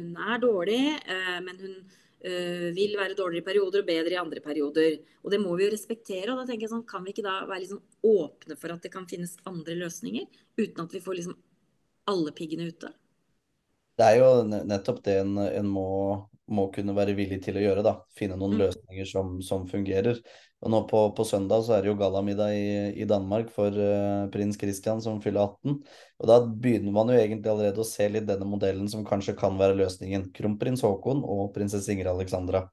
hun 0.00 0.16
er 0.18 0.42
dårlig, 0.42 0.82
eh, 1.06 1.40
men 1.44 1.64
hun 1.64 1.80
vil 2.18 2.96
være 2.98 3.14
dårligere 3.14 3.44
i 3.44 3.46
perioder 3.46 3.78
og 3.84 3.86
bedre 3.86 4.10
i 4.10 4.16
andre 4.18 4.40
perioder. 4.42 4.96
Og 5.22 5.30
det 5.30 5.38
må 5.38 5.52
vi 5.54 5.68
jo 5.68 5.70
respektere. 5.70 6.32
og 6.32 6.40
da 6.40 6.48
tenker 6.48 6.66
jeg 6.66 6.72
sånn, 6.72 6.82
Kan 6.82 7.04
vi 7.06 7.12
ikke 7.12 7.22
da 7.22 7.44
være 7.46 7.60
liksom 7.62 7.78
åpne 8.02 8.56
for 8.58 8.74
at 8.74 8.82
det 8.82 8.90
kan 8.90 9.06
finnes 9.06 9.36
andre 9.46 9.76
løsninger, 9.78 10.26
uten 10.58 10.82
at 10.82 10.96
vi 10.96 11.00
får 11.04 11.14
liksom 11.14 11.36
alle 12.10 12.32
piggene 12.34 12.66
ute? 12.72 12.90
Det 13.94 14.08
er 14.08 14.18
jo 14.18 14.32
nettopp 14.50 14.98
det 15.06 15.14
en, 15.20 15.38
en 15.38 15.70
må 15.70 15.86
må 16.48 16.68
kunne 16.72 16.94
være 16.96 17.14
villig 17.18 17.40
til 17.44 17.58
å 17.58 17.62
gjøre. 17.62 17.84
da, 17.86 17.94
Finne 18.16 18.38
noen 18.38 18.56
mm. 18.56 18.60
løsninger 18.62 19.08
som, 19.08 19.36
som, 19.44 19.66
fungerer. 19.68 20.20
Og 20.64 20.72
nå 20.72 20.80
på, 20.90 21.02
på, 21.14 21.26
søndag 21.28 21.62
så 21.66 21.76
er 21.76 21.84
det 21.84 21.92
jo 21.92 21.98
gallamiddag 22.00 22.54
i, 22.56 22.72
i 23.04 23.06
Danmark 23.08 23.52
for 23.54 23.74
uh, 23.74 24.26
prins 24.34 24.58
Christian 24.60 25.02
som 25.04 25.20
fyller 25.24 25.44
18. 25.44 25.76
Og 26.18 26.30
da 26.30 26.40
begynner 26.48 26.94
man 26.94 27.12
jo 27.12 27.18
egentlig 27.20 27.52
allerede 27.52 27.84
å 27.84 27.86
se 27.86 28.08
litt 28.10 28.26
denne 28.28 28.48
modellen 28.48 28.88
som 28.90 29.06
kanskje 29.06 29.36
kan 29.38 29.60
være 29.60 29.78
løsningen. 29.78 30.30
Kronprins 30.34 30.82
Haakon 30.86 31.22
og 31.22 31.52
prinsesse 31.56 31.92
Ingrid 31.94 32.10
Alexandra. 32.10 32.66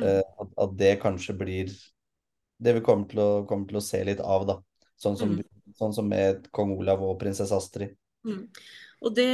Uh, 0.00 0.22
at, 0.22 0.50
at, 0.54 0.74
det 0.78 0.96
kanskje 1.02 1.36
blir 1.36 1.72
det 2.62 2.74
vi 2.78 2.82
kommer 2.86 3.10
til 3.10 3.22
å, 3.22 3.30
kommer 3.50 3.70
til 3.70 3.80
å 3.80 3.84
se 3.84 4.02
litt 4.06 4.22
av, 4.22 4.46
da. 4.48 4.60
Sånn 4.98 5.18
som, 5.18 5.36
mm. 5.38 5.74
sånn 5.78 5.94
som 5.94 6.08
med 6.10 6.48
kong 6.54 6.74
Olav 6.78 7.02
og 7.06 7.18
prinsesse 7.20 7.54
Astrid. 7.54 7.94
Mm. 8.26 8.46
Og 8.98 9.14
det, 9.14 9.26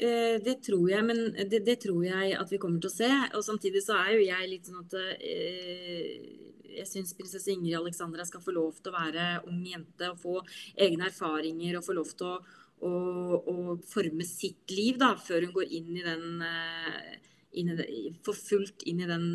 eh, 0.00 0.38
det, 0.40 0.56
tror 0.64 0.86
jeg, 0.88 1.04
men 1.04 1.18
det, 1.36 1.60
det, 1.66 1.76
tror 1.84 2.00
jeg 2.06 2.32
at 2.38 2.52
vi 2.52 2.60
kommer 2.60 2.80
til 2.80 2.88
å 2.88 2.94
se. 2.94 3.10
Og 3.36 3.44
samtidig 3.44 3.82
så 3.84 3.98
er 4.00 4.14
jo 4.14 4.24
jeg 4.24 4.48
litt 4.48 4.70
sånn 4.70 4.80
at 4.80 4.96
eh, 5.20 6.14
jeg 6.78 6.88
syns 6.88 7.12
prinsesse 7.18 7.52
Ingrid 7.52 7.76
Alexandra 7.76 8.24
skal 8.24 8.44
få 8.44 8.54
lov 8.56 8.80
til 8.80 8.92
å 8.92 8.96
være 8.96 9.26
ung 9.50 9.60
jente 9.68 10.08
og 10.08 10.22
få 10.22 10.38
egne 10.80 11.10
erfaringer 11.10 11.76
og 11.76 11.84
få 11.84 11.98
lov 11.98 12.14
til 12.16 12.30
å, 12.30 12.38
å, 12.88 12.94
å 13.52 13.76
forme 13.92 14.24
sitt 14.24 14.72
liv 14.72 14.96
da, 15.02 15.12
før 15.20 15.44
hun 15.44 15.54
går 15.60 15.76
inn 15.76 15.92
i 15.92 16.06
den 16.08 16.46
eh, 16.48 17.12
inn 17.60 17.76
i, 17.76 18.02
for 18.24 18.32
fullt 18.32 18.86
inn 18.88 19.04
i 19.04 19.10
den 19.10 19.26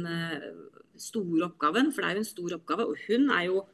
store 0.98 1.52
oppgaven. 1.52 1.94
For 1.94 2.02
det 2.02 2.10
er 2.10 2.18
jo 2.18 2.24
en 2.24 2.32
stor 2.34 2.56
oppgave. 2.58 2.88
Og 2.90 3.04
hun 3.06 3.30
er 3.30 3.52
jo 3.52 3.68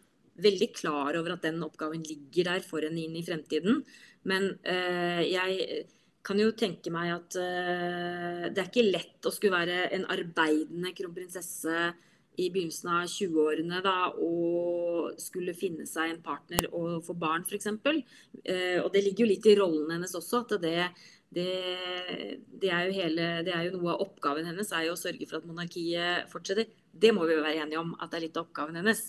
veldig 0.44 0.68
klar 0.76 1.16
over 1.16 1.38
at 1.38 1.46
den 1.46 1.62
oppgaven 1.64 2.04
ligger 2.04 2.50
der 2.50 2.66
for 2.66 2.84
henne 2.84 3.06
inn 3.06 3.16
i 3.16 3.24
fremtiden. 3.24 3.84
Men 4.30 4.54
uh, 4.64 5.22
jeg 5.26 5.84
kan 6.24 6.40
jo 6.40 6.54
tenke 6.56 6.92
meg 6.94 7.12
at 7.18 7.36
uh, 7.36 8.48
det 8.48 8.62
er 8.62 8.70
ikke 8.70 8.88
lett 8.88 9.28
å 9.28 9.34
skulle 9.34 9.58
være 9.58 9.90
en 9.98 10.08
arbeidende 10.14 10.94
kronprinsesse 10.96 11.92
i 12.42 12.50
begynnelsen 12.50 12.90
av 12.90 13.10
20-årene 13.10 13.82
da, 13.86 13.98
og 14.18 15.20
skulle 15.22 15.56
finne 15.58 15.86
seg 15.90 16.14
en 16.14 16.22
partner 16.26 16.68
og 16.72 17.04
få 17.06 17.16
barn 17.20 17.46
f.eks. 17.46 17.70
Eh, 17.70 18.80
og 18.82 18.90
det 18.94 19.04
ligger 19.06 19.26
jo 19.26 19.30
litt 19.30 19.50
i 19.50 19.58
rollen 19.60 19.92
hennes 19.94 20.16
også. 20.18 20.42
at 20.42 20.56
det, 20.64 20.88
det, 21.34 21.48
det, 22.50 22.72
er 22.72 22.96
hele, 22.96 23.30
det 23.46 23.54
er 23.54 23.68
jo 23.68 23.78
noe 23.78 23.94
av 23.94 24.06
oppgaven 24.08 24.50
hennes 24.50 24.74
er 24.74 24.88
jo 24.88 24.96
å 24.96 25.00
sørge 25.00 25.30
for 25.30 25.40
at 25.40 25.48
monarkiet 25.50 26.32
fortsetter. 26.34 26.72
Det 26.90 27.14
må 27.14 27.28
vi 27.30 27.38
jo 27.38 27.46
være 27.46 27.68
enige 27.68 27.82
om 27.84 27.94
at 28.00 28.10
det 28.10 28.20
er 28.20 28.28
litt 28.28 28.42
av 28.42 28.48
oppgaven 28.48 28.82
hennes. 28.82 29.06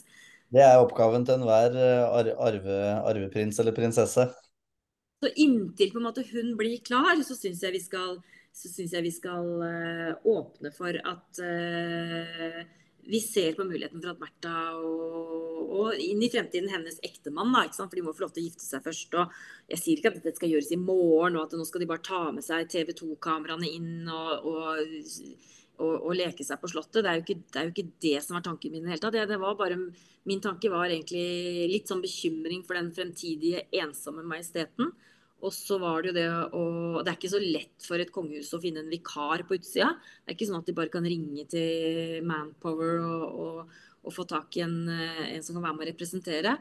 Det 0.55 0.63
er 0.63 0.79
oppgaven 0.79 1.25
til 1.25 1.41
enhver 1.41 1.79
arve, 1.81 2.81
arveprins 3.09 3.57
eller 3.63 3.75
prinsesse. 3.77 4.29
Så 5.25 5.31
inntil 5.41 5.89
på 5.93 6.01
en 6.03 6.05
måte 6.05 6.25
hun 6.29 6.51
blir 6.59 6.81
klar, 6.85 7.17
så 7.25 7.33
syns 7.33 7.63
jeg 7.65 7.73
vi 7.73 7.81
skal, 7.81 8.19
jeg 8.53 9.05
vi 9.07 9.13
skal 9.15 9.47
uh, 9.65 10.27
åpne 10.29 10.73
for 10.75 10.99
at 11.01 11.41
uh, 11.41 12.59
vi 13.09 13.21
ser 13.25 13.57
på 13.57 13.65
muligheten 13.65 14.03
for 14.03 14.13
at 14.13 14.21
Märtha 14.21 14.57
og, 14.77 15.63
og, 15.65 15.89
inn 15.97 16.21
i 16.25 16.29
fremtiden 16.33 16.69
hennes 16.73 17.01
ektemann, 17.05 17.53
da, 17.57 17.63
ikke 17.65 17.79
sant? 17.79 17.93
for 17.93 18.01
de 18.01 18.05
må 18.05 18.13
få 18.17 18.27
lov 18.27 18.35
til 18.37 18.45
å 18.45 18.47
gifte 18.51 18.67
seg 18.67 18.85
først. 18.85 19.17
og 19.17 19.33
Jeg 19.73 19.81
sier 19.81 20.01
ikke 20.03 20.13
at 20.13 20.19
dette 20.21 20.35
skal 20.37 20.53
gjøres 20.53 20.73
i 20.77 20.81
morgen, 20.81 21.39
og 21.39 21.47
at 21.47 21.57
nå 21.57 21.65
skal 21.69 21.85
de 21.85 21.89
bare 21.95 22.05
ta 22.05 22.21
med 22.37 22.45
seg 22.45 22.69
TV 22.73 22.93
2-kameraene 23.01 23.71
inn 23.79 24.11
og, 24.13 24.45
og, 24.51 25.89
og, 25.89 26.11
leke 26.17 26.45
seg 26.45 26.61
på 26.61 26.73
Slottet. 26.75 27.01
Det 27.01 27.15
er, 27.15 27.25
ikke, 27.25 27.39
det 27.49 27.63
er, 27.63 27.71
jo 27.71 27.75
ikke, 27.79 27.97
det 28.09 28.19
som 28.27 28.37
var 28.37 28.45
tanken 28.45 28.77
min 28.77 28.85
i 28.85 28.91
det 28.91 28.97
hele 28.99 29.07
tatt. 29.07 29.17
Det, 29.33 29.41
var 29.41 29.57
bare, 29.57 29.81
min 30.29 30.45
tanke 30.45 30.73
var 30.73 30.93
egentlig 30.93 31.73
litt 31.73 31.89
sånn 31.89 32.05
bekymring 32.05 32.65
for 32.69 32.77
den 32.77 32.93
fremtidige 32.93 33.67
ensomme 33.81 34.25
majesteten. 34.29 34.93
Og 35.45 35.53
så 35.53 35.77
var 35.81 36.03
det 36.03 36.13
jo 36.13 36.17
det 36.17 36.29
å 36.57 36.65
Det 37.05 37.11
er 37.11 37.19
ikke 37.19 37.33
så 37.35 37.41
lett 37.43 37.87
for 37.87 38.01
et 38.01 38.13
kongehus 38.13 38.53
å 38.57 38.61
finne 38.63 38.85
en 38.85 38.93
vikar 38.93 39.45
på 39.49 39.59
utsida. 39.59 39.91
Det 40.23 40.33
er 40.33 40.39
ikke 40.39 40.49
sånn 40.51 40.63
at 40.63 40.71
de 40.71 40.77
bare 40.77 40.93
kan 40.93 41.05
ringe 41.07 41.45
til 41.51 42.25
Manpower 42.29 43.03
og, 43.05 43.25
og, 43.45 43.75
og 44.05 44.15
få 44.15 44.27
tak 44.31 44.57
i 44.59 44.65
en, 44.65 44.79
en, 44.89 45.43
som 45.45 45.59
kan 45.59 45.67
være 45.67 45.77
med 45.77 45.87
å 45.87 45.91
representere. 45.91 46.55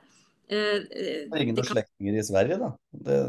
Eh, 0.47 0.81
eh 0.83 1.21
det 1.29 1.37
er 1.37 1.45
ingen 1.45 1.61
kan... 1.61 1.69
slektninger 1.71 2.19
i 2.19 2.25
Sverige, 2.27 2.59
da? 2.59 2.73
Det... 3.07 3.21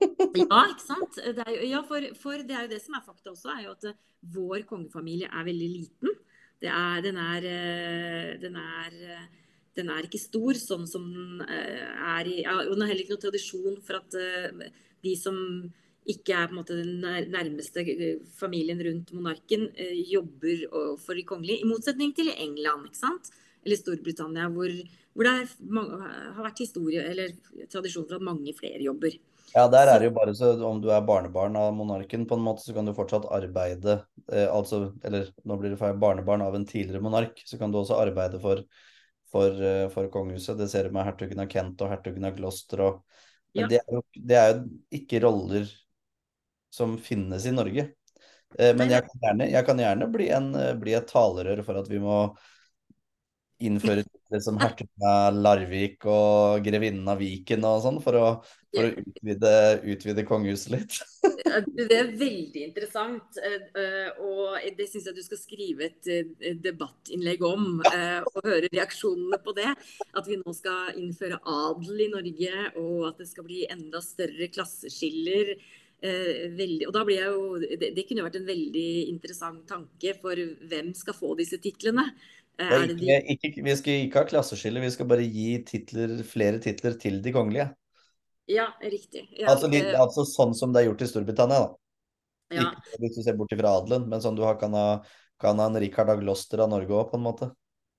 ja, 0.40 0.62
ikke 0.64 0.86
sant. 0.86 1.20
Er 1.20 1.52
jo, 1.52 1.60
ja, 1.68 1.82
for, 1.84 2.08
for, 2.22 2.46
det 2.46 2.56
er 2.56 2.64
jo 2.64 2.72
det 2.72 2.80
som 2.84 2.96
er 2.96 3.04
fakta 3.04 3.34
også, 3.34 3.52
er 3.52 3.66
jo 3.66 3.76
at 3.76 3.90
uh, 3.92 4.00
vår 4.32 4.64
kongefamilie 4.68 5.28
er 5.28 5.48
veldig 5.48 5.70
liten. 5.74 6.16
Er, 6.60 7.00
den 7.00 7.16
er, 7.16 7.44
den 8.36 8.56
er 8.60 8.96
den 9.80 9.90
er 9.92 10.06
ikke 10.06 10.20
stor, 10.22 10.56
sånn 10.58 10.86
som 10.88 11.04
den 11.12 11.44
eh, 11.48 11.84
er 12.14 12.30
i 12.30 12.38
Og 12.44 12.74
den 12.74 12.84
har 12.84 12.92
heller 12.92 13.04
ikke 13.04 13.16
noen 13.16 13.26
tradisjon 13.26 13.78
for 13.86 14.00
at 14.00 14.16
eh, 14.20 14.70
de 15.04 15.14
som 15.18 15.36
ikke 16.10 16.34
er 16.34 16.48
på 16.48 16.54
en 16.54 16.58
måte 16.62 16.78
den 16.78 17.04
nærmeste 17.32 17.84
eh, 17.84 18.22
familien 18.38 18.80
rundt 18.84 19.12
monarken, 19.16 19.68
jobber 20.08 20.64
for 21.02 21.18
de 21.18 21.26
kongelige. 21.28 21.62
I 21.62 21.70
motsetning 21.70 22.14
til 22.16 22.32
England 22.36 22.90
ikke 22.90 23.02
sant? 23.02 23.32
eller 23.60 23.76
Storbritannia, 23.76 24.46
hvor, 24.54 24.72
hvor 25.12 25.26
det 25.26 25.32
er, 25.42 25.50
har 26.36 26.46
vært 26.46 26.62
historie 26.62 27.02
eller 27.10 27.34
tradisjon 27.72 28.06
for 28.08 28.16
at 28.16 28.24
mange 28.24 28.54
flere 28.56 28.80
jobber. 28.84 29.16
Ja, 29.50 29.64
der 29.66 29.90
er 29.90 29.98
det 29.98 30.10
jo 30.10 30.14
bare 30.14 30.32
så 30.36 30.52
om 30.66 30.78
du 30.82 30.92
er 30.94 31.02
barnebarn 31.06 31.56
av 31.58 31.72
monarken, 31.74 32.26
på 32.28 32.38
en 32.38 32.44
måte, 32.44 32.62
så 32.62 32.74
kan 32.76 32.86
du 32.86 32.94
fortsatt 32.94 33.26
arbeide 33.34 33.96
eh, 34.30 34.46
altså, 34.46 34.92
Eller 35.02 35.32
nå 35.42 35.56
blir 35.58 35.74
det 35.74 35.80
feil, 35.80 35.98
barnebarn 35.98 36.44
av 36.44 36.54
en 36.54 36.66
tidligere 36.68 37.02
monark, 37.02 37.42
så 37.46 37.58
kan 37.58 37.72
du 37.72 37.80
også 37.80 37.98
arbeide 37.98 38.38
for 38.42 38.62
for, 39.30 39.62
eh, 39.62 39.86
for 39.88 40.10
kongehuset. 40.12 40.58
Det 40.58 40.68
ser 40.68 40.88
du 40.88 40.96
med 40.96 41.06
hertugen 41.06 41.40
av 41.42 41.48
Kent 41.50 41.82
og 41.82 41.92
hertugen 41.92 42.26
av 42.26 42.36
Gloucester. 42.36 42.82
Og, 42.86 43.00
ja. 43.52 43.68
det, 43.70 43.80
er 43.82 43.96
jo, 43.96 44.02
det, 44.14 44.36
er 44.38 44.52
jo, 44.52 44.64
ikke 45.00 45.22
roller 45.24 45.70
som 46.74 46.96
finnes 47.02 47.46
i 47.46 47.54
Norge. 47.54 47.88
Eh, 48.58 48.72
men 48.76 48.90
jeg 48.90 49.06
kan 49.06 49.26
gjerne, 49.26 49.50
jeg 49.52 49.66
kan 49.66 49.82
gjerne 49.84 50.10
bli, 50.10 50.30
en, 50.34 50.54
eh, 50.58 50.72
bli, 50.78 50.94
et 50.98 51.10
talerør 51.10 51.62
for 51.66 51.82
at 51.82 51.90
vi 51.90 52.02
må 52.02 52.22
innføre 53.60 54.06
titler 54.30 54.40
som 54.40 54.58
hertugen 54.60 55.06
av 55.06 55.34
Larvik 55.34 56.04
og 56.06 56.62
grevinnen 56.64 57.08
av 57.08 57.18
Viken 57.18 57.64
og 57.66 57.82
sånn, 57.82 57.98
for 58.02 58.14
å, 58.14 58.26
for 58.70 58.86
å 58.86 58.90
utvide, 59.02 59.52
utvide, 59.82 60.24
kongehuset 60.24 60.72
litt. 60.74 60.98
det 61.74 61.96
er 61.96 62.12
veldig 62.14 62.62
interessant, 62.68 63.40
eh, 63.42 64.08
og 64.22 64.56
det 64.76 64.86
syns 64.90 65.08
jeg 65.10 65.16
du 65.16 65.22
skal 65.24 65.40
skrive 65.40 65.90
et 65.90 66.62
debattinnlegg 66.62 67.42
om. 67.42 67.82
Eh, 67.90 68.22
og 68.22 68.46
høre 68.46 68.70
reaksjonene 68.70 69.40
på 69.42 69.56
det. 69.58 69.74
At 70.14 70.30
vi 70.30 70.38
nå 70.38 70.54
skal 70.54 70.94
innføre 71.00 71.42
adel 71.42 72.06
i 72.06 72.10
Norge, 72.14 72.64
og 72.78 73.10
at 73.10 73.22
det 73.22 73.30
skal 73.32 73.46
bli 73.48 73.66
enda 73.70 74.02
større 74.04 74.50
klasseskiller. 74.52 75.56
Eh, 76.00 76.46
veldig, 76.56 76.86
og 76.88 76.94
da 76.96 77.02
blir 77.04 77.18
jeg 77.18 77.32
jo, 77.34 77.72
det, 77.76 77.90
det 77.92 78.06
kunne 78.08 78.22
vært 78.24 78.38
en 78.38 78.46
veldig 78.48 78.90
interessant 79.10 79.66
tanke 79.68 80.14
for 80.22 80.38
hvem 80.70 80.94
skal 80.96 81.16
få 81.18 81.34
disse 81.36 81.58
titlene. 81.60 82.06
Ikke, 82.60 82.96
de... 82.98 83.18
ikke, 83.34 83.62
vi 83.64 83.74
skal 83.78 84.02
ikke 84.04 84.22
ha 84.22 84.28
klasseskille, 84.28 84.82
vi 84.82 84.90
skal 84.92 85.08
bare 85.08 85.24
gi 85.24 85.52
titler, 85.66 86.18
flere 86.28 86.60
titler 86.62 86.98
til 87.00 87.20
de 87.24 87.32
kongelige. 87.32 87.70
Ja, 88.50 88.66
riktig. 88.82 89.28
Ja, 89.38 89.52
altså, 89.52 89.70
litt, 89.70 89.88
altså, 89.94 90.26
sånn 90.26 90.52
som 90.58 90.74
det 90.74 90.82
er 90.82 90.90
gjort 90.90 91.04
i 91.06 91.08
Storbritannia, 91.08 91.62
da. 91.64 91.80
Ja. 92.50 92.66
Ikke 92.74 93.04
hvis 93.04 93.16
du 93.16 93.22
ser 93.22 93.38
bort 93.38 93.54
fra 93.54 93.74
adelen, 93.78 94.08
men 94.10 94.22
sånn 94.22 94.36
du 94.38 94.42
har, 94.42 94.58
kan, 94.60 94.74
ha, 94.74 95.00
kan 95.40 95.60
ha 95.62 95.68
en 95.70 95.78
Rikard 95.80 96.10
av 96.10 96.22
Gloster 96.22 96.62
av 96.64 96.72
Norge 96.72 96.96
òg, 96.96 97.12
på 97.12 97.20
en 97.20 97.26
måte. 97.28 97.50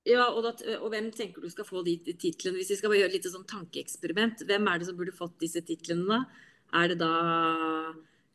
Ja, 0.10 0.26
og, 0.34 0.42
dat, 0.44 0.64
og, 0.80 0.88
hvem 0.92 1.12
tenker 1.14 1.44
du 1.44 1.52
skal 1.54 1.68
få 1.68 1.84
de 1.86 1.96
titlene? 2.10 2.58
Hvis 2.58 2.74
vi 2.74 2.80
skal 2.80 2.92
bare 2.92 3.04
gjøre 3.04 3.14
et 3.14 3.18
lite 3.20 3.32
sånn 3.34 3.48
tankeeksperiment, 3.50 4.44
hvem 4.50 4.68
er 4.68 4.82
det 4.82 4.90
som 4.90 4.98
burde 4.98 5.14
fått 5.16 5.38
disse 5.44 5.62
titlene 5.66 6.08
da? 6.10 6.22
Er 6.82 6.92
det 6.92 6.98
da 7.04 7.14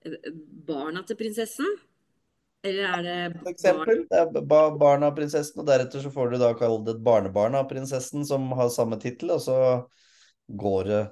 eh, 0.06 0.30
barna 0.68 1.02
til 1.06 1.18
prinsessen? 1.18 1.68
Eller 2.66 2.88
er 2.90 3.04
det 3.06 3.18
For 3.38 3.52
eksempel, 3.52 4.02
det 4.10 4.22
er 4.22 4.78
barn 4.80 5.06
av 5.06 5.14
prinsessen, 5.16 5.62
og 5.62 5.68
deretter 5.68 6.02
så 6.02 6.10
får 6.12 6.32
du 6.32 6.40
da 6.42 6.50
kalt 6.58 6.90
et 6.90 7.02
barnebarn 7.06 7.58
av 7.58 7.68
prinsessen 7.70 8.26
som 8.26 8.48
har 8.58 8.72
samme 8.74 8.98
tittel, 9.02 9.32
og 9.36 9.44
så 9.44 9.58
går 10.46 10.90
det 10.90 11.02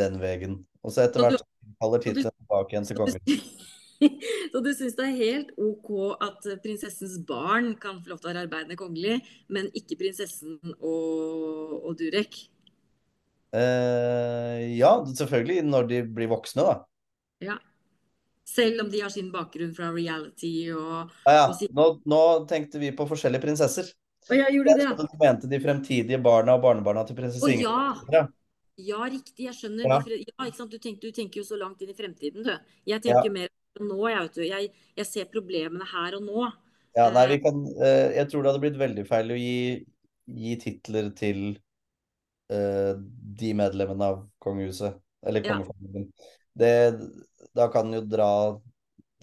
den 0.00 0.20
veien. 0.22 0.58
Og 0.86 0.94
så 0.94 1.04
etter 1.04 1.24
hvert 1.24 1.46
faller 1.82 2.02
tittelen 2.04 2.32
tilbake 2.32 2.76
igjen 2.76 2.88
til 2.88 3.00
kongen. 3.02 3.22
Så 4.52 4.60
du 4.60 4.68
syns 4.76 4.96
det 4.98 5.06
er 5.06 5.14
helt 5.16 5.54
OK 5.56 5.88
at 6.20 6.44
prinsessens 6.60 7.14
barn 7.28 7.70
kan 7.80 8.02
få 8.02 8.12
lov 8.12 8.18
til 8.20 8.28
å 8.28 8.32
være 8.34 8.42
arbeidende 8.44 8.76
kongelig, 8.76 9.22
men 9.52 9.70
ikke 9.76 9.96
prinsessen 10.02 10.58
og, 10.76 11.78
og 11.80 11.96
Durek? 11.96 12.36
Eh, 13.56 14.76
ja, 14.76 14.92
selvfølgelig 15.08 15.64
når 15.64 15.88
de 15.92 16.02
blir 16.18 16.28
voksne, 16.28 16.66
da. 16.66 16.76
Ja. 17.44 17.56
Selv 18.46 18.84
om 18.84 18.90
de 18.90 19.00
har 19.02 19.10
sin 19.10 19.32
bakgrunn 19.34 19.72
fra 19.74 19.88
reality 19.90 20.70
og, 20.70 21.10
ja, 21.26 21.32
ja. 21.34 21.46
Og 21.50 21.74
nå, 21.74 21.86
nå, 22.06 22.20
tenkte 22.46 22.78
vi 22.78 22.92
på 22.94 23.06
forskjellige 23.10 23.42
prinsesser. 23.42 23.88
Og 24.26 24.38
jeg 24.38 24.54
gjorde 24.56 24.76
det. 24.78 24.86
Du 24.98 25.16
mente 25.20 25.50
de 25.50 25.58
fremtidige 25.62 26.18
barna 26.22 26.54
og 26.54 26.62
barnebarna 26.62 27.02
til 27.06 27.18
prinsesse 27.18 27.50
Ingrid. 27.50 27.66
Ja. 28.12 28.22
ja. 28.78 29.00
riktig. 29.10 29.48
Jeg 29.48 29.58
skjønner. 29.58 29.90
Ja. 29.90 29.98
ja 30.14 30.46
ikke 30.46 30.60
sant? 30.60 30.70
Du 30.70 30.78
tenker, 30.78 31.02
du, 31.02 31.14
tenker, 31.14 31.42
jo 31.42 31.46
så 31.46 31.58
langt 31.58 31.82
inn 31.82 31.90
i 31.90 31.98
fremtiden, 31.98 32.46
du. 32.46 32.72
Jeg 32.86 33.02
tenker 33.02 33.34
mer 33.34 33.50
nå, 33.82 33.98
jeg, 34.10 34.22
vet 34.22 34.38
du. 34.38 34.44
Jeg, 34.46 34.70
jeg, 34.96 35.08
ser 35.10 35.28
problemene 35.34 35.90
her 35.90 36.18
og 36.18 36.26
nå. 36.26 36.48
Ja, 36.96 37.10
nei, 37.12 37.26
vi 37.34 37.42
kan 37.44 37.60
uh, 37.60 38.08
Jeg 38.14 38.30
tror 38.30 38.42
det 38.42 38.52
hadde 38.52 38.62
blitt 38.62 38.78
veldig 38.80 39.04
feil 39.10 39.34
å 39.34 39.36
gi, 39.36 39.58
gi 40.38 40.54
titler 40.62 41.10
til 41.18 41.42
uh, 42.54 42.94
de 43.42 43.52
medlemmene 43.58 44.14
av 44.14 44.22
kongehuset. 44.42 45.02
Eller 45.26 45.42
kongefamilien. 45.42 46.10
Det 46.56 46.72
da 47.56 47.70
kan 47.72 47.90
jo 47.94 48.02
dra 48.04 48.30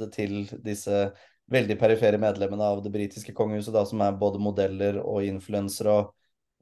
det 0.02 0.10
til 0.15 0.43
disse 0.65 1.06
veldig 1.54 1.78
perifere 1.80 2.19
medlemmene 2.22 2.65
av 2.76 2.82
det 2.84 2.91
britiske 2.93 3.34
kongehuset, 3.36 3.74
da, 3.76 3.84
som 3.88 4.02
er 4.04 4.19
både 4.19 4.41
modeller 4.41 5.00
og 5.04 5.26
influensere. 5.28 6.04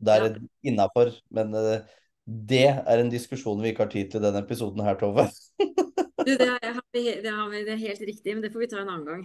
Det 0.02 0.16
er 0.16 0.26
ja. 0.28 0.32
innafor, 0.72 1.14
men 1.36 1.54
uh, 1.56 2.00
det 2.26 2.68
er 2.72 2.98
en 2.98 3.12
diskusjon 3.12 3.62
vi 3.62 3.72
ikke 3.72 3.86
har 3.86 3.94
tid 3.94 4.12
til 4.12 4.22
i 4.22 4.26
denne 4.26 4.42
episoden 4.44 4.84
her, 4.86 4.98
Tove. 5.00 5.28
du, 5.62 6.34
det, 6.34 6.50
er, 6.50 6.82
det, 6.92 7.30
er, 7.30 7.78
helt 7.78 8.04
riktig, 8.10 8.34
men 8.34 8.44
det 8.44 8.52
får 8.54 8.66
vi 8.66 8.72
ta 8.74 8.82
en 8.82 8.90
annen 8.90 9.08
gang. 9.08 9.24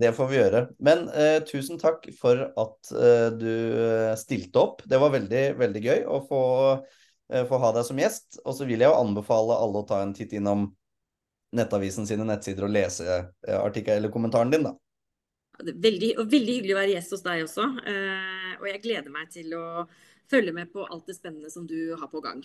Det 0.00 0.12
får 0.16 0.28
vi 0.30 0.38
gjøre. 0.38 0.64
Men 0.86 1.06
uh, 1.10 1.40
tusen 1.48 1.80
takk 1.80 2.06
for 2.20 2.46
at 2.48 2.92
uh, 2.94 3.28
du 3.34 3.50
stilte 4.20 4.60
opp. 4.62 4.84
Det 4.88 5.00
var 5.00 5.16
veldig, 5.16 5.44
veldig 5.60 5.82
gøy 5.84 6.04
å 6.06 6.20
få, 6.28 6.42
få 7.48 7.62
ha 7.64 7.72
deg 7.74 7.88
som 7.88 7.98
gjest. 8.00 8.42
Og 8.44 8.54
så 8.56 8.68
vil 8.68 8.84
jeg 8.84 8.92
jo 8.92 9.00
anbefale 9.00 9.56
alle 9.56 9.82
å 9.82 9.88
ta 9.88 10.04
en 10.04 10.14
titt 10.16 10.36
innom 10.36 10.68
Nettavisen 11.56 12.06
sine 12.06 12.24
nettsider 12.26 12.66
og 12.66 12.72
lese 12.74 13.08
eh, 13.10 13.58
artikkelen 13.58 14.02
eller 14.02 14.12
kommentaren 14.14 14.52
din, 14.52 14.68
da. 14.68 14.76
Veldig, 15.60 16.14
og 16.22 16.30
veldig 16.30 16.54
hyggelig 16.56 16.74
å 16.74 16.78
være 16.78 16.94
gjest 16.94 17.16
hos 17.16 17.24
deg 17.26 17.44
også. 17.44 17.66
Eh, 17.90 18.52
og 18.60 18.68
jeg 18.70 18.82
gleder 18.84 19.12
meg 19.12 19.32
til 19.34 19.52
å 19.58 19.64
følge 20.30 20.54
med 20.56 20.70
på 20.72 20.86
alt 20.86 21.10
det 21.10 21.18
spennende 21.18 21.50
som 21.52 21.66
du 21.68 21.92
har 21.98 22.08
på 22.12 22.22
gang. 22.24 22.44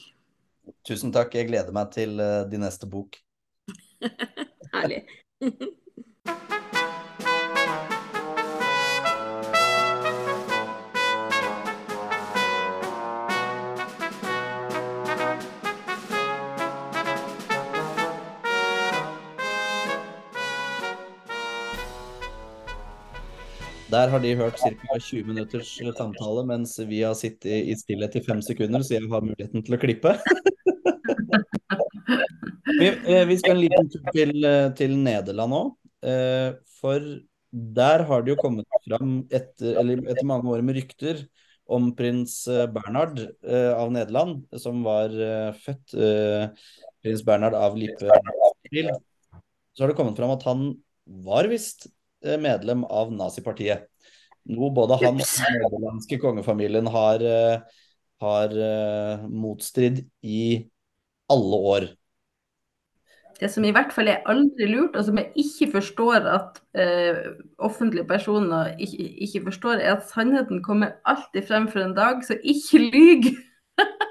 Tusen 0.87 1.13
takk. 1.13 1.37
Jeg 1.37 1.51
gleder 1.51 1.75
meg 1.75 1.93
til 1.93 2.17
uh, 2.17 2.41
din 2.49 2.65
neste 2.65 2.89
bok. 2.89 3.19
Herlig. 4.73 5.05
Der 23.91 24.09
har 24.09 24.19
de 24.19 24.33
hørt 24.35 24.57
ca. 24.57 24.97
20 24.97 25.27
minutters 25.29 25.75
samtale, 25.97 26.41
mens 26.49 26.73
vi 26.89 27.03
har 27.05 27.13
sittet 27.17 27.69
i 27.69 27.75
stillhet 27.77 28.15
i 28.17 28.23
fem 28.25 28.41
sekunder, 28.41 28.81
så 28.81 28.95
jeg 28.95 29.09
har 29.11 29.21
muligheten 29.21 29.61
til 29.65 29.77
å 29.77 29.79
klippe. 29.81 30.15
vi, 32.81 32.87
eh, 32.89 33.25
vi, 33.29 33.37
skal 33.37 33.53
en 33.53 33.61
liten 33.61 33.91
tur 33.93 34.09
til, 34.15 34.33
eh, 34.41 34.69
til 34.79 34.95
Nederland 34.97 35.53
nå. 35.53 35.61
Eh, 36.01 36.57
for 36.81 37.05
der 37.77 38.05
har 38.09 38.25
det 38.25 38.33
jo 38.33 38.39
kommet 38.41 38.79
fram, 38.87 39.19
etter, 39.29 39.77
etter 39.77 40.25
mange 40.27 40.49
år 40.49 40.65
med 40.65 40.79
rykter, 40.81 41.21
om 41.65 41.91
prins 41.97 42.43
Bernhard 42.69 43.23
av 43.41 43.89
Nederland, 43.89 44.43
som 44.61 44.83
var 44.85 45.09
født 45.63 45.95
prins 47.01 47.23
Bernhard 47.25 47.55
av 47.57 47.77
Lippe, 47.79 48.05
så 49.73 49.81
har 49.81 49.89
det 49.89 49.97
kommet 49.97 50.19
fram 50.19 50.33
at 50.35 50.45
han 50.45 50.67
var 51.05 51.47
visst 51.51 51.87
eh, 51.87 51.94
medlem 52.41 52.83
av 52.85 53.11
nazipartiet. 53.13 53.85
Noe 54.45 54.69
både 54.73 54.99
han 55.01 55.17
og 55.17 55.25
den 55.25 55.57
nederlandske 55.57 56.19
kongefamilien 56.21 56.87
har, 56.93 57.21
eh, 57.25 57.83
har 58.21 58.53
uh, 58.53 59.23
motstridd 59.29 60.03
i 60.21 60.65
alle 61.33 61.61
år. 61.73 61.87
Det 63.39 63.49
som 63.51 63.65
i 63.67 63.71
hvert 63.75 63.91
fall 63.91 64.07
er 64.07 64.21
aldri 64.31 64.67
lurt, 64.69 64.95
og 64.95 65.07
som 65.07 65.17
jeg 65.19 65.33
ikke 65.41 65.71
forstår 65.73 66.27
at 66.31 66.61
eh, 66.79 67.17
offentlige 67.59 68.07
personer 68.07 68.77
ikke, 68.79 69.09
ikke, 69.25 69.41
forstår, 69.49 69.81
er 69.81 69.97
at 69.97 70.07
sannheten 70.07 70.63
kommer 70.63 70.95
alltid 71.03 71.43
frem 71.49 71.67
for 71.67 71.83
en 71.83 71.97
dag, 71.97 72.23
så 72.23 72.37
ikke 72.39 72.85
lyg! 72.85 73.31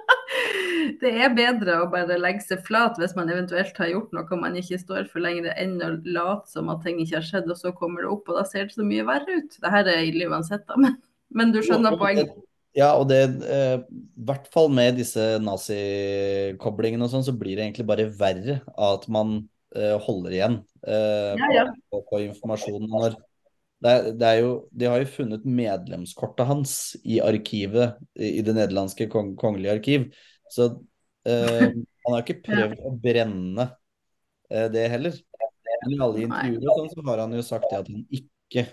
det 1.01 1.11
er 1.25 1.35
bedre 1.37 1.81
å 1.83 1.91
bare 1.93 2.17
legge 2.21 2.45
seg 2.45 2.63
flat 2.67 2.99
hvis 3.01 3.15
man 3.19 3.31
eventuelt 3.33 3.77
har 3.81 3.91
gjort 3.91 4.15
noe 4.17 4.39
man 4.41 4.57
ikke 4.61 4.79
står 4.81 5.09
for 5.11 5.25
lenger, 5.25 5.51
enn 5.61 5.77
å 5.83 5.95
late 6.05 6.51
som 6.51 6.71
at 6.73 6.83
ting 6.85 7.01
ikke 7.03 7.19
har 7.19 7.29
skjedd, 7.29 7.51
og 7.51 7.61
så 7.61 7.75
kommer 7.77 8.05
det 8.05 8.13
opp, 8.13 8.29
og 8.29 8.41
da 8.41 8.47
ser 8.49 8.69
det 8.69 8.77
så 8.77 8.87
mye 8.87 9.07
verre 9.09 9.41
ut. 9.41 9.59
Det 9.61 9.73
her 9.75 9.91
er 9.93 10.03
ille 10.09 10.29
uansett, 10.31 10.67
da, 10.69 10.79
men, 10.81 10.99
men 11.35 11.55
du 11.55 11.61
skjønner 11.65 11.99
poenget. 12.01 12.35
Ja, 12.75 12.91
og 12.99 13.07
det 13.07 13.21
eh, 13.47 13.77
I 13.87 14.25
hvert 14.27 14.49
fall 14.51 14.73
med 14.75 14.97
disse 14.99 15.37
nazikoblingene 15.43 17.07
og 17.07 17.13
sånn, 17.13 17.27
så 17.27 17.35
blir 17.39 17.55
det 17.55 17.69
egentlig 17.69 17.87
bare 17.87 18.09
verre 18.11 18.59
av 18.75 18.99
at 18.99 19.07
man 19.15 19.37
eh, 19.77 19.95
holder 20.03 20.35
igjen 20.35 20.57
eh, 20.83 21.39
ja, 21.39 21.53
ja. 21.55 21.69
På, 21.93 22.03
på, 22.09 22.25
informasjonen. 22.27 22.91
Når 22.91 23.15
det 23.85 23.93
er, 23.93 24.11
det 24.19 24.27
er, 24.27 24.41
jo, 24.41 24.53
de 24.75 24.89
har 24.91 25.03
jo 25.03 25.13
funnet 25.13 25.47
medlemskortet 25.47 26.49
hans 26.49 26.75
i 27.05 27.21
arkivet 27.23 27.99
i 28.17 28.41
det 28.43 28.57
nederlandske 28.57 29.07
kong, 29.13 29.35
kongelige 29.39 29.75
arkiv. 29.77 30.09
Så 30.53 30.69
eh, 31.29 31.71
han 32.05 32.13
har 32.13 32.23
ikke 32.25 32.43
prøvd 32.45 32.83
å 32.85 32.95
brenne 33.01 33.69
eh, 34.51 34.69
det 34.73 34.89
heller. 34.93 35.17
Men 35.85 35.95
i 35.95 36.01
alle 36.05 36.25
intervjuer 36.27 36.79
sånn, 36.79 36.91
så 36.93 37.05
har 37.09 37.23
han 37.25 37.37
jo 37.37 37.45
sagt 37.45 37.71
at 37.73 37.89
han 37.91 38.05
ikke 38.13 38.67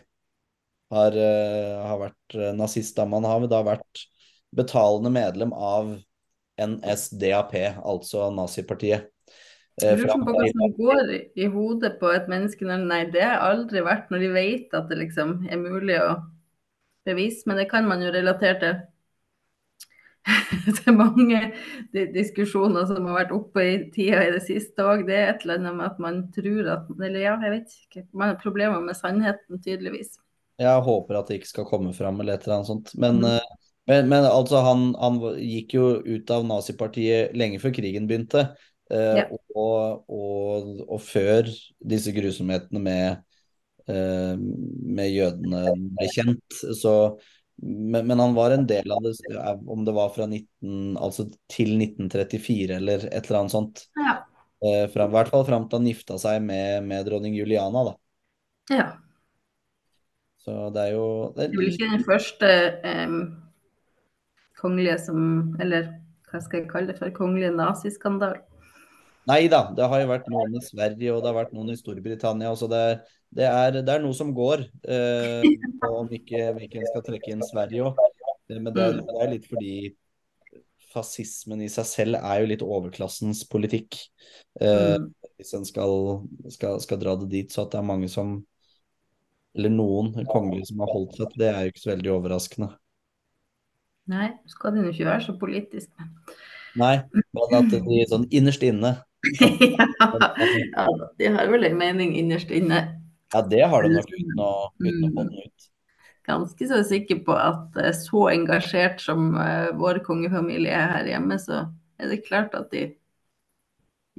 har, 0.92 1.16
uh, 1.16 1.84
har 1.88 2.00
vært 2.02 2.36
eh, 2.38 2.52
nazist. 2.58 2.96
Da 2.98 3.08
man 3.08 3.28
har 3.28 3.48
da 3.52 3.62
vært 3.66 4.06
betalende 4.56 5.12
medlem 5.14 5.54
av 5.56 5.96
NSDAP, 6.62 7.56
altså 7.80 8.28
nazipartiet. 8.36 9.08
Uh, 9.82 9.96
Lurer 9.96 10.20
på 10.20 10.36
hva 10.36 10.48
som 10.52 10.76
går 10.78 11.14
i 11.40 11.48
hodet 11.50 11.96
på 12.02 12.12
et 12.12 12.28
menneske 12.30 12.68
når 12.68 12.84
Nei, 12.90 13.02
det 13.14 13.24
har 13.24 13.40
aldri 13.48 13.84
vært 13.86 14.12
når 14.12 14.26
de 14.26 14.32
vet 14.36 14.76
at 14.78 14.92
det 14.92 15.00
liksom 15.00 15.38
er 15.48 15.62
mulig 15.62 15.96
å 16.04 16.18
bevise, 17.08 17.48
men 17.50 17.58
det 17.58 17.70
kan 17.72 17.88
man 17.88 18.04
jo 18.04 18.12
relatere 18.14 18.60
til 18.62 18.82
det 20.66 20.84
er 20.86 20.94
mange 20.94 21.40
diskusjoner 22.14 22.86
som 22.90 23.08
har 23.10 23.24
vært 23.24 23.32
oppe 23.34 23.64
i 23.66 23.78
tida 23.94 24.22
i 24.28 24.34
det 24.36 24.44
siste 24.46 24.86
òg. 24.86 25.06
Det 25.08 25.16
er 25.18 25.32
et 25.32 25.46
eller 25.46 25.62
annet 25.62 25.78
med 25.80 25.88
at 25.88 26.02
man 26.04 26.20
tror 26.36 26.70
at 26.76 26.92
Eller 27.00 27.24
ja, 27.24 27.38
jeg 27.42 27.56
vet 27.56 27.80
ikke. 27.80 28.06
Man 28.14 28.34
har 28.34 28.44
problemer 28.44 28.84
med 28.84 28.98
sannheten, 28.98 29.62
tydeligvis. 29.64 30.20
Jeg 30.62 30.86
håper 30.86 31.18
at 31.18 31.32
det 31.32 31.40
ikke 31.40 31.50
skal 31.56 31.68
komme 31.70 31.94
fram 31.98 32.22
eller 32.22 32.38
et 32.38 32.46
eller 32.46 32.60
annet 32.60 32.70
sånt. 32.70 32.94
Men, 33.02 33.24
mm. 33.24 33.32
Eh, 33.32 33.72
men, 33.90 34.12
men 34.12 34.28
altså, 34.30 34.62
han, 34.66 34.92
han, 35.02 35.18
gikk 35.42 35.76
jo 35.80 35.88
ut 36.06 36.34
av 36.34 36.46
nazipartiet 36.46 37.34
lenge 37.38 37.62
før 37.64 37.74
krigen 37.80 38.06
begynte. 38.10 38.52
Eh, 38.92 39.22
ja. 39.24 39.26
og, 39.56 40.06
og, 40.12 40.72
og, 40.86 40.98
før 41.02 41.50
disse 41.94 42.14
grusomhetene 42.14 42.82
med, 42.84 43.22
eh, 43.90 44.36
med 44.38 45.14
jødene 45.16 45.66
ble 45.98 46.10
kjent. 46.14 46.62
Så, 46.78 46.96
men, 47.62 48.08
men, 48.08 48.20
han 48.20 48.34
var 48.34 48.52
en 48.52 48.66
del 48.68 48.92
av 48.92 49.04
det, 49.06 49.14
om 49.68 49.86
det 49.86 49.94
var 49.94 50.10
fra 50.16 50.26
19, 50.26 50.98
altså 50.98 51.28
til 51.52 51.76
1934 51.78 52.76
eller 52.80 53.06
et 53.12 53.30
eller 53.30 53.40
annet 53.40 53.54
sånt. 53.54 53.84
Ja. 54.02 54.16
Eh, 54.66 54.88
fra, 54.94 55.06
I 55.06 55.14
hvert 55.14 55.30
fall 55.34 55.46
fram 55.46 55.68
til 55.70 55.82
han 55.82 55.90
gifta 55.90 56.18
seg 56.22 56.42
med, 56.46 56.88
med 56.90 57.06
dronning 57.06 57.38
Juliana, 57.38 57.86
da. 57.92 57.96
Ja. 58.74 58.90
Så 60.42 60.58
det 60.74 60.88
er 60.88 60.96
jo 60.96 61.08
Det 61.36 61.44
er 61.46 61.52
vel 61.54 61.70
ikke 61.70 61.90
den 61.92 62.06
første 62.06 62.48
eh, 62.88 63.12
kongelige 64.58 64.96
som 65.04 65.20
Eller 65.62 65.92
hva 66.32 66.40
skal 66.42 66.62
jeg 66.62 66.72
kalle 66.72 66.90
det 66.90 66.98
for? 66.98 67.14
Kongelige 67.14 67.54
naziskandale? 67.54 68.42
Nei 69.32 69.46
da, 69.52 69.62
det 69.76 69.88
har 69.88 70.02
jo 70.02 70.10
vært 70.10 70.30
noen 70.32 70.58
i 70.60 70.64
Sverige 70.66 71.14
og 71.14 71.22
det 71.22 71.30
har 71.30 71.38
vært 71.38 71.54
noen 71.56 71.72
i 71.72 71.80
Storbritannia. 71.80 72.52
så 72.60 72.68
det, 72.72 72.84
det, 73.32 73.48
er, 73.48 73.78
det 73.80 73.94
er 73.94 74.04
noe 74.04 74.18
som 74.18 74.34
går. 74.36 74.66
Eh, 74.84 75.46
om 75.88 76.10
ikke 76.12 76.50
vi 76.58 76.68
ikke 76.68 76.84
skal 76.90 77.06
trekke 77.06 77.32
inn 77.32 77.46
Sverige 77.48 77.86
òg. 77.88 78.02
Eh, 78.50 78.58
men 78.60 78.74
det, 78.76 78.88
mm. 78.98 79.04
det, 79.08 79.18
er 79.24 79.32
litt 79.32 79.48
fordi 79.48 79.76
fascismen 80.92 81.64
i 81.64 81.70
seg 81.72 81.88
selv 81.88 82.20
er 82.20 82.42
jo 82.42 82.50
litt 82.52 82.66
overklassens 82.66 83.46
politikk. 83.48 84.02
Eh, 84.60 84.98
mm. 85.00 85.08
Hvis 85.40 85.56
en 85.56 85.68
skal, 85.70 85.96
skal, 86.52 86.82
skal, 86.84 87.00
dra 87.00 87.16
det 87.22 87.30
dit. 87.32 87.54
Så 87.54 87.64
at 87.64 87.72
det 87.72 87.80
er 87.80 87.88
mange 87.88 88.12
som 88.12 88.42
eller 89.56 89.72
noen 89.72 90.14
kongelige 90.32 90.70
som 90.70 90.84
har 90.84 90.92
holdt 90.94 91.18
seg 91.20 91.32
til 91.32 91.42
det, 91.44 91.52
er 91.52 91.66
jo 91.66 91.72
ikke 91.74 91.84
så 91.84 91.90
veldig 91.92 92.12
overraskende. 92.14 92.70
Nei, 94.12 94.28
skal 94.50 94.76
det 94.76 94.86
jo 94.86 94.92
ikke 94.94 95.08
være 95.08 95.24
så 95.26 95.36
politisk. 95.40 96.06
Nei, 96.80 96.94
men 97.36 97.56
at 97.58 97.74
de 97.74 98.04
sånn 98.08 98.30
innerst 98.32 98.64
inne 98.64 98.94
ja, 99.42 100.88
de 101.18 101.34
har 101.36 101.52
vel 101.52 101.68
en 101.68 101.78
mening 101.78 102.16
innerst 102.18 102.52
inne. 102.52 102.82
Ja, 103.34 103.42
det 103.42 103.62
har 103.72 103.84
de 103.84 103.94
nok 103.96 104.10
uten 104.12 104.42
å, 104.44 104.54
uten 104.82 105.06
å 105.08 105.12
få 105.12 105.28
den 105.28 105.36
ut. 105.46 105.68
Ganske 106.28 106.68
så 106.70 106.82
sikker 106.86 107.22
på 107.26 107.36
at 107.36 107.78
eh, 107.82 107.94
så 107.98 108.28
engasjert 108.30 109.02
som 109.02 109.32
uh, 109.38 109.72
vår 109.78 110.04
kongefamilie 110.06 110.74
er 110.74 110.92
her 110.96 111.14
hjemme, 111.16 111.38
så 111.42 111.64
er 112.02 112.12
det 112.12 112.24
klart 112.28 112.54
at 112.58 112.70
de 112.74 112.92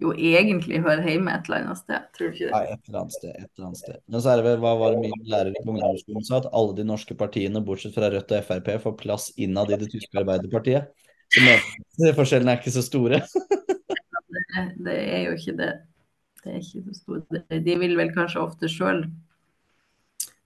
jo 0.03 0.13
egentlig 0.17 0.81
hører 0.83 1.05
hjemme 1.07 1.35
et 1.37 1.49
eller 1.49 1.67
annet 1.67 1.81
sted. 1.83 2.07
Tror 2.17 2.31
du 2.31 2.39
ikke 2.39 2.49
det? 2.49 2.55
Nei, 2.55 2.63
et 2.73 2.89
eller 2.89 3.01
annet 3.03 3.17
sted. 3.19 3.35
et 3.37 3.51
eller 3.51 3.67
annet 3.69 3.83
sted. 3.83 3.99
Men 4.09 4.25
så 4.25 4.33
er 4.33 4.41
det 4.41 4.47
vel, 4.49 4.59
hva 4.65 4.73
var 4.81 4.95
det 4.95 5.03
min 5.05 5.27
lærer 5.31 5.59
på 5.59 5.75
ungdomsskolen 5.75 6.27
sa, 6.27 6.41
at 6.41 6.49
alle 6.51 6.77
de 6.79 6.87
norske 6.89 7.17
partiene, 7.19 7.65
bortsett 7.67 7.95
fra 7.97 8.11
Rødt 8.13 8.35
og 8.35 8.49
Frp, 8.49 8.73
får 8.87 8.97
plass 9.03 9.29
innad 9.37 9.71
i 9.71 9.79
det 9.83 9.91
tyske 9.93 10.23
Arbeiderpartiet. 10.23 10.89
Så 11.33 12.15
forskjellene 12.17 12.57
er 12.57 12.63
ikke 12.63 12.75
så 12.75 12.85
store. 12.85 13.23
det, 14.53 14.65
det, 14.87 14.99
er 15.17 15.27
jo 15.27 15.35
ikke 15.39 15.57
det. 15.59 15.73
Det 16.43 16.53
er 16.53 16.61
ikke 16.61 16.85
så 16.87 16.95
stor 16.99 17.61
De 17.67 17.77
vil 17.81 17.99
vel 17.99 18.13
kanskje 18.15 18.43
ofte 18.43 18.71
sjøl 18.71 19.05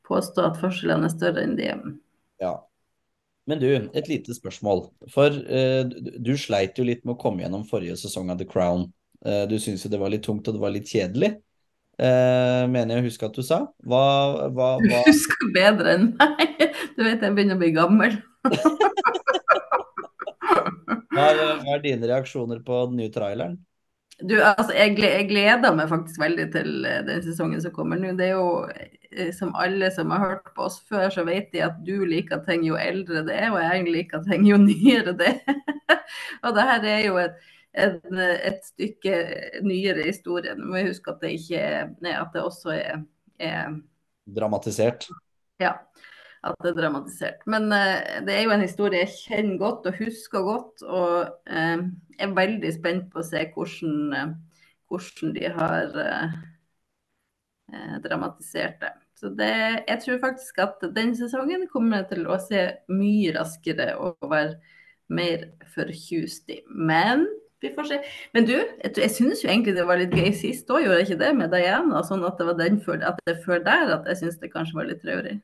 påstå 0.06 0.44
at 0.50 0.58
forskjellene 0.60 1.08
er 1.08 1.14
større 1.14 1.42
enn 1.42 1.56
de 1.58 1.70
er. 1.72 1.80
Ja. 2.42 2.54
Men 3.46 3.60
du, 3.62 3.68
et 3.70 4.08
lite 4.10 4.34
spørsmål. 4.34 4.88
For 5.12 5.30
uh, 5.30 5.82
du 5.86 6.32
sleit 6.38 6.78
jo 6.78 6.86
litt 6.86 7.04
med 7.06 7.14
å 7.14 7.20
komme 7.20 7.44
gjennom 7.44 7.66
forrige 7.68 7.98
sesong 8.00 8.30
av 8.32 8.40
The 8.40 8.48
Crown. 8.50 8.88
Uh, 9.26 9.44
du 9.50 9.56
syntes 9.62 9.86
jo 9.86 9.92
det 9.92 10.00
var 10.02 10.12
litt 10.12 10.26
tungt 10.26 10.48
og 10.50 10.56
det 10.56 10.62
var 10.62 10.74
litt 10.74 10.90
kjedelig. 10.90 11.36
Uh, 11.96 12.66
mener 12.68 12.98
jeg 12.98 13.04
å 13.04 13.06
huske 13.06 13.28
at 13.28 13.38
du 13.38 13.44
sa. 13.46 13.62
Hva, 13.86 14.02
hva, 14.50 14.72
hva... 14.82 15.02
Du 15.04 15.12
husker 15.12 15.52
bedre 15.54 15.94
enn 15.96 16.10
meg. 16.18 16.66
Du 16.98 17.04
vet 17.06 17.22
jeg 17.22 17.36
begynner 17.38 17.56
å 17.58 17.62
bli 17.62 17.72
gammel. 17.76 18.18
hva, 21.14 21.24
er, 21.30 21.40
hva 21.62 21.72
er 21.76 21.86
dine 21.86 22.10
reaksjoner 22.10 22.60
på 22.66 22.82
den 22.90 23.00
nye 23.02 23.14
traileren? 23.14 23.56
Du, 24.16 24.36
altså, 24.40 24.72
jeg, 24.72 24.94
gleder 25.28 25.74
meg 25.76 25.90
faktisk 25.90 26.20
veldig 26.22 26.46
til 26.54 26.86
eh, 26.88 27.02
den 27.04 27.24
sesongen 27.24 27.60
som 27.60 27.74
kommer 27.76 28.00
nå. 28.00 28.14
Det 28.16 28.30
er 28.30 28.38
jo 28.38 29.32
som 29.36 29.52
alle 29.56 29.88
som 29.94 30.10
har 30.12 30.22
hørt 30.22 30.48
på 30.56 30.66
oss 30.66 30.78
før, 30.88 31.08
så 31.12 31.24
vet 31.24 31.52
de 31.52 31.62
at 31.64 31.76
du 31.86 32.04
liker 32.08 32.42
ting 32.44 32.64
jo 32.66 32.76
eldre 32.80 33.22
det 33.24 33.36
er, 33.36 33.52
og 33.54 33.60
jeg 33.62 33.84
liker 33.88 34.24
ting 34.26 34.44
jo 34.48 34.58
nyere 34.64 35.14
det 35.16 35.34
er. 35.36 36.00
og 36.44 36.56
det 36.56 36.64
her 36.70 36.88
er 36.94 37.04
jo 37.06 37.20
et 37.22 37.36
en, 37.76 38.18
et 38.18 38.64
stykke 38.64 39.16
nyere 39.66 40.06
historie. 40.08 40.54
Nå 40.56 40.70
må 40.70 40.84
huske 40.86 41.12
at 41.12 41.22
det, 41.22 41.34
ikke 41.40 41.60
er, 41.60 41.90
at 42.16 42.32
det 42.34 42.44
også 42.44 42.72
er, 42.76 43.02
er, 43.38 43.76
Dramatisert? 44.36 45.08
Ja, 45.60 45.76
at 46.46 46.58
det 46.64 46.72
er 46.72 46.80
dramatisert. 46.80 47.46
Men 47.50 47.70
uh, 47.72 48.02
det 48.26 48.34
er 48.34 48.44
jo 48.44 48.52
en 48.54 48.64
historie 48.64 49.02
jeg 49.04 49.14
kjenner 49.20 49.60
godt 49.60 49.88
og 49.90 50.00
husker 50.00 50.44
godt. 50.46 50.84
Og 50.84 51.30
uh, 51.50 51.86
er 52.18 52.36
veldig 52.36 52.74
spent 52.76 53.08
på 53.12 53.22
å 53.22 53.26
se 53.26 53.46
hvordan, 53.54 53.96
uh, 54.14 54.60
hvordan 54.90 55.34
de 55.36 55.50
har 55.56 55.98
dramatisert 57.98 58.76
det. 58.78 58.92
Så 59.18 59.32
det, 59.34 59.48
jeg 59.88 59.98
tror 60.04 60.20
faktisk 60.22 60.58
at 60.62 60.84
den 60.94 61.16
sesongen 61.18 61.64
kommer 61.72 62.04
til 62.06 62.28
å 62.30 62.36
se 62.38 62.60
mye 62.92 63.32
raskere 63.34 63.88
og 63.98 64.28
være 64.30 64.54
mer 65.10 65.48
forkjust. 65.74 66.52
Men 66.70 67.24
vi 67.64 67.72
får 67.74 67.88
se. 67.90 67.98
Men 68.36 68.46
du, 68.46 68.54
jeg, 68.54 68.92
jeg 68.96 69.10
synes 69.10 69.42
jo 69.44 69.50
egentlig 69.50 69.76
det 69.76 69.86
var 69.88 70.00
litt 70.00 70.14
gøy 70.14 70.32
sist 70.36 70.70
òg, 70.70 70.84
gjorde 70.84 71.00
jeg 71.00 71.08
ikke 71.08 71.22
det 71.24 71.32
med 71.38 71.52
Diana? 71.54 72.02
Sånn 72.06 72.24
at 72.28 72.38
det 72.38 72.48
var 72.50 72.58
den 72.60 72.80
før, 72.84 73.00
at 73.12 73.20
det 73.28 73.38
før 73.46 73.62
der 73.64 73.94
at 73.96 74.10
jeg 74.12 74.22
syns 74.22 74.40
det 74.42 74.52
kanskje 74.52 74.78
var 74.78 74.90
litt 74.90 75.02
traurig. 75.04 75.38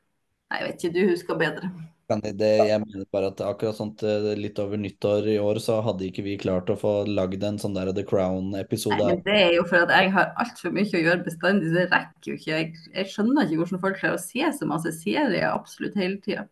Nei, 0.53 0.59
jeg 0.61 0.69
vet 0.69 0.83
ikke, 0.83 0.93
du 0.93 1.09
husker 1.09 1.37
bedre. 1.39 1.67
Det, 2.13 2.49
jeg 2.67 2.77
mener 2.83 3.07
bare 3.15 3.31
at 3.31 3.39
akkurat 3.41 3.73
sånt 3.73 4.03
eh, 4.05 4.27
litt 4.37 4.59
over 4.61 4.77
nyttår 4.77 5.31
i 5.33 5.37
år, 5.41 5.57
så 5.63 5.79
hadde 5.81 6.05
ikke 6.05 6.21
vi 6.27 6.35
klart 6.37 6.69
å 6.69 6.75
få 6.77 6.91
lagd 7.09 7.41
en 7.47 7.57
sånn 7.57 7.73
der 7.73 7.89
The 7.97 8.03
Crown-episode. 8.05 8.99
Nei, 8.99 9.15
men 9.15 9.23
Det 9.25 9.37
er 9.47 9.55
jo 9.55 9.63
for 9.65 9.87
at 9.87 9.93
jeg 9.97 10.11
har 10.13 10.29
altfor 10.43 10.75
mye 10.75 10.85
å 10.93 11.01
gjøre 11.07 11.25
bestandig, 11.25 11.71
så 11.71 11.79
det 11.79 11.87
rekker 11.95 12.29
jo 12.29 12.37
ikke. 12.37 12.51
Jeg, 12.51 12.69
jeg 12.99 13.09
skjønner 13.15 13.47
ikke 13.47 13.63
hvordan 13.63 13.83
folk 13.87 13.97
klarer 13.97 14.19
å 14.19 14.21
se 14.21 14.51
så 14.59 14.69
masse 14.69 14.93
serier 14.99 15.47
absolutt 15.49 15.97
hele 15.97 16.21
tida. 16.21 16.45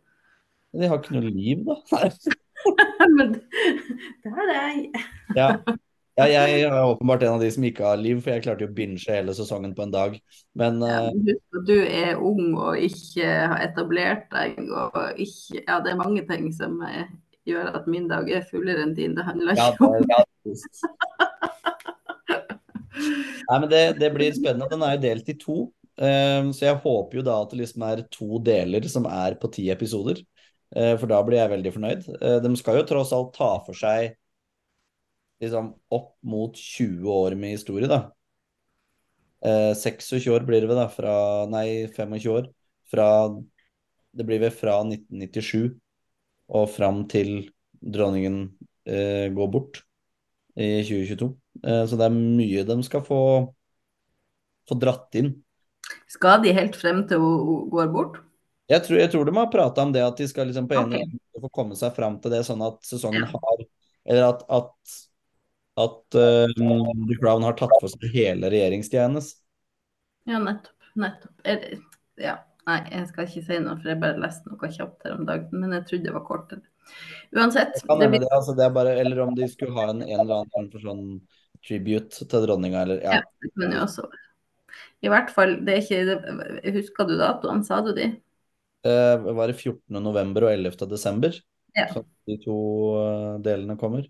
De 0.74 0.90
har 0.90 0.98
ikke 0.98 1.14
noe 1.20 1.30
liv, 1.30 1.62
da. 1.68 1.78
Men 3.20 3.38
det 3.38 4.34
er 4.34 4.52
jeg. 4.56 5.06
ja. 5.38 5.54
Ja, 6.18 6.26
jeg 6.28 6.60
er 6.66 6.74
åpenbart 6.84 7.22
en 7.24 7.38
av 7.38 7.40
de 7.40 7.48
som 7.54 7.64
ikke 7.64 7.86
har 7.86 7.96
liv, 7.96 8.18
for 8.20 8.34
jeg 8.34 8.42
klarte 8.44 8.66
jo 8.66 8.68
å 8.68 8.74
binge 8.76 9.00
hele 9.08 9.32
sesongen 9.36 9.72
på 9.76 9.86
en 9.86 9.94
dag. 9.94 10.18
Men 10.60 10.82
Ja, 10.84 11.06
eh, 11.06 11.14
men 11.16 11.30
husk 11.30 11.56
at 11.60 11.64
du 11.70 11.78
er 11.80 12.20
ung 12.20 12.50
og 12.60 12.76
ikke 12.84 13.30
har 13.52 13.62
etablert 13.64 14.26
deg, 14.34 14.58
og 14.68 14.98
ikke 15.16 15.62
Ja, 15.62 15.78
det 15.80 15.94
er 15.94 16.02
mange 16.02 16.26
ting 16.28 16.50
som 16.52 16.76
eh, 16.84 17.08
gjør 17.48 17.72
at 17.80 17.88
min 17.88 18.10
dag 18.12 18.28
er 18.28 18.44
fullere 18.50 18.84
enn 18.84 18.92
din. 18.98 19.16
Det 19.16 19.24
handler 19.24 19.56
ikke 19.56 19.88
om 19.88 20.04
det, 20.04 20.20
Nei, 23.48 23.58
men 23.58 23.68
det, 23.70 23.82
det 23.98 24.10
blir 24.14 24.34
spennende. 24.36 24.68
Den 24.70 24.84
er 24.84 24.96
jo 24.98 25.02
delt 25.06 25.30
i 25.32 25.38
to. 25.40 25.56
eh, 25.96 26.44
så 26.52 26.68
jeg 26.68 26.80
håper 26.84 27.20
jo 27.22 27.26
da 27.26 27.40
at 27.42 27.54
det 27.54 27.62
liksom 27.64 27.88
er 27.88 28.04
to 28.12 28.38
deler 28.44 28.84
som 28.88 29.08
er 29.08 29.38
på 29.40 29.48
ti 29.52 29.70
episoder. 29.72 30.20
for 30.72 31.04
da 31.04 31.18
blir 31.20 31.36
jeg 31.36 31.50
veldig 31.52 31.70
fornøyd. 31.72 32.04
De 32.40 32.50
skal 32.56 32.78
jo 32.78 32.84
tross 32.88 33.10
alt 33.12 33.34
ta 33.36 33.58
for 33.66 33.76
seg 33.76 34.14
liksom 35.42 35.72
opp 35.92 36.16
mot 36.22 36.56
20 36.56 37.10
år 37.10 37.36
med 37.38 37.56
historie, 37.56 37.90
da. 37.90 38.12
Eh, 39.42 39.74
26 39.74 40.28
år 40.30 40.46
blir 40.46 40.62
det 40.62 40.70
vel, 40.70 40.78
da. 40.78 40.88
Fra 40.92 41.14
Nei, 41.50 41.88
25 41.90 42.30
år. 42.32 42.50
Fra 42.90 43.08
Det 44.12 44.26
blir 44.28 44.42
vel 44.42 44.52
fra 44.52 44.82
1997 44.84 45.72
og 46.52 46.66
fram 46.68 47.06
til 47.08 47.46
dronningen 47.80 48.42
eh, 48.84 49.30
går 49.32 49.48
bort 49.48 49.78
i 50.54 50.82
2022. 50.84 51.30
Eh, 51.64 51.84
så 51.88 51.96
det 51.96 52.08
er 52.08 52.18
mye 52.18 52.64
de 52.68 52.76
skal 52.84 53.00
få, 53.06 53.22
få 54.68 54.78
dratt 54.78 55.16
inn. 55.16 55.32
Skal 56.12 56.42
de 56.44 56.52
helt 56.52 56.76
frem 56.76 57.06
til 57.08 57.24
hun 57.24 57.70
går 57.72 57.88
bort? 57.94 58.20
Jeg 58.70 58.84
tror, 58.86 58.98
jeg 59.00 59.10
tror 59.12 59.26
de 59.26 59.36
har 59.36 59.48
prata 59.52 59.84
om 59.84 59.92
det, 59.92 60.04
at 60.04 60.20
de 60.20 60.28
skal 60.28 60.46
liksom 60.48 60.68
på 60.70 60.76
en 60.78 60.92
okay. 60.92 61.08
måte 61.08 61.42
få 61.44 61.50
komme 61.52 61.76
seg 61.78 61.96
fram 61.96 62.18
til 62.22 62.32
det, 62.32 62.44
sånn 62.46 62.62
at 62.64 62.78
sesongen 62.86 63.26
har 63.28 63.64
Eller 64.08 64.28
at, 64.28 64.44
at, 64.50 64.94
at 65.80 66.16
uh, 66.18 66.50
The 66.52 67.16
Crown 67.20 67.44
har 67.46 67.56
tatt 67.58 67.74
for 67.80 67.88
seg 67.92 68.08
hele 68.12 68.50
regjeringstida 68.52 69.06
hennes. 69.06 69.32
Ja, 70.28 70.38
nettopp. 70.42 70.90
Nettopp. 70.98 71.36
Er 71.48 71.62
ja. 72.20 72.40
Nei, 72.62 72.78
jeg 72.92 73.08
skal 73.10 73.26
ikke 73.26 73.40
si 73.42 73.56
noe, 73.58 73.74
for 73.80 73.90
jeg 73.90 73.98
bare 74.04 74.22
leste 74.22 74.46
noe 74.46 74.68
kjapt 74.70 75.06
her 75.06 75.16
om 75.16 75.24
dagen. 75.26 75.48
Men 75.58 75.74
jeg 75.74 75.86
trodde 75.88 76.06
det 76.06 76.14
var 76.14 76.26
kortere. 76.28 76.62
Uansett. 77.34 77.72
Det 77.74 77.86
kan 77.88 77.98
Det 77.98 78.06
hende 78.06 78.10
blir, 78.12 78.26
det, 78.26 78.34
altså 78.36 78.54
det 78.54 78.68
bare, 78.74 78.92
eller 79.02 79.22
om 79.24 79.32
de 79.34 79.48
skulle 79.50 79.74
ha 79.74 79.88
en, 79.90 80.02
en 80.04 80.20
eller 80.20 80.36
annen 80.36 80.52
form 80.54 80.68
for 80.70 80.84
sånn 80.84 81.06
tribute 81.66 82.26
til 82.28 82.44
dronninga, 82.46 82.84
eller 82.84 83.02
ja. 83.02 83.18
Ja. 83.18 83.22
det 83.42 83.50
kunne 83.56 83.78
jo 83.78 83.82
også. 83.86 84.06
I 85.02 85.10
hvert 85.10 85.32
fall, 85.34 85.56
det 85.66 85.74
er 85.74 85.82
ikke 85.82 86.70
Husker 86.76 87.08
du 87.08 87.16
datoene, 87.18 87.66
sa 87.66 87.80
du 87.82 87.90
de? 87.96 88.12
Eh, 88.86 89.26
var 89.38 89.50
det 89.50 89.58
14. 89.58 89.98
november 90.02 90.46
og 90.46 90.54
11. 90.54 90.86
desember? 90.90 91.38
Ja. 91.74 91.88
Så 91.90 92.04
de 92.28 92.38
to 92.42 92.58
eh, 93.00 93.34
delene 93.42 93.78
kommer. 93.80 94.06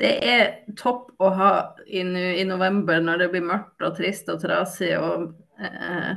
Det 0.00 0.12
er 0.24 0.44
topp 0.78 1.12
å 1.22 1.28
ha 1.36 1.50
i, 1.86 2.00
i 2.02 2.44
november 2.48 3.02
når 3.02 3.24
det 3.24 3.28
blir 3.34 3.44
mørkt 3.46 3.84
og 3.84 3.96
trist 3.98 4.30
og 4.32 4.40
trasig 4.42 4.94
og 4.98 5.28
eh, 5.60 6.16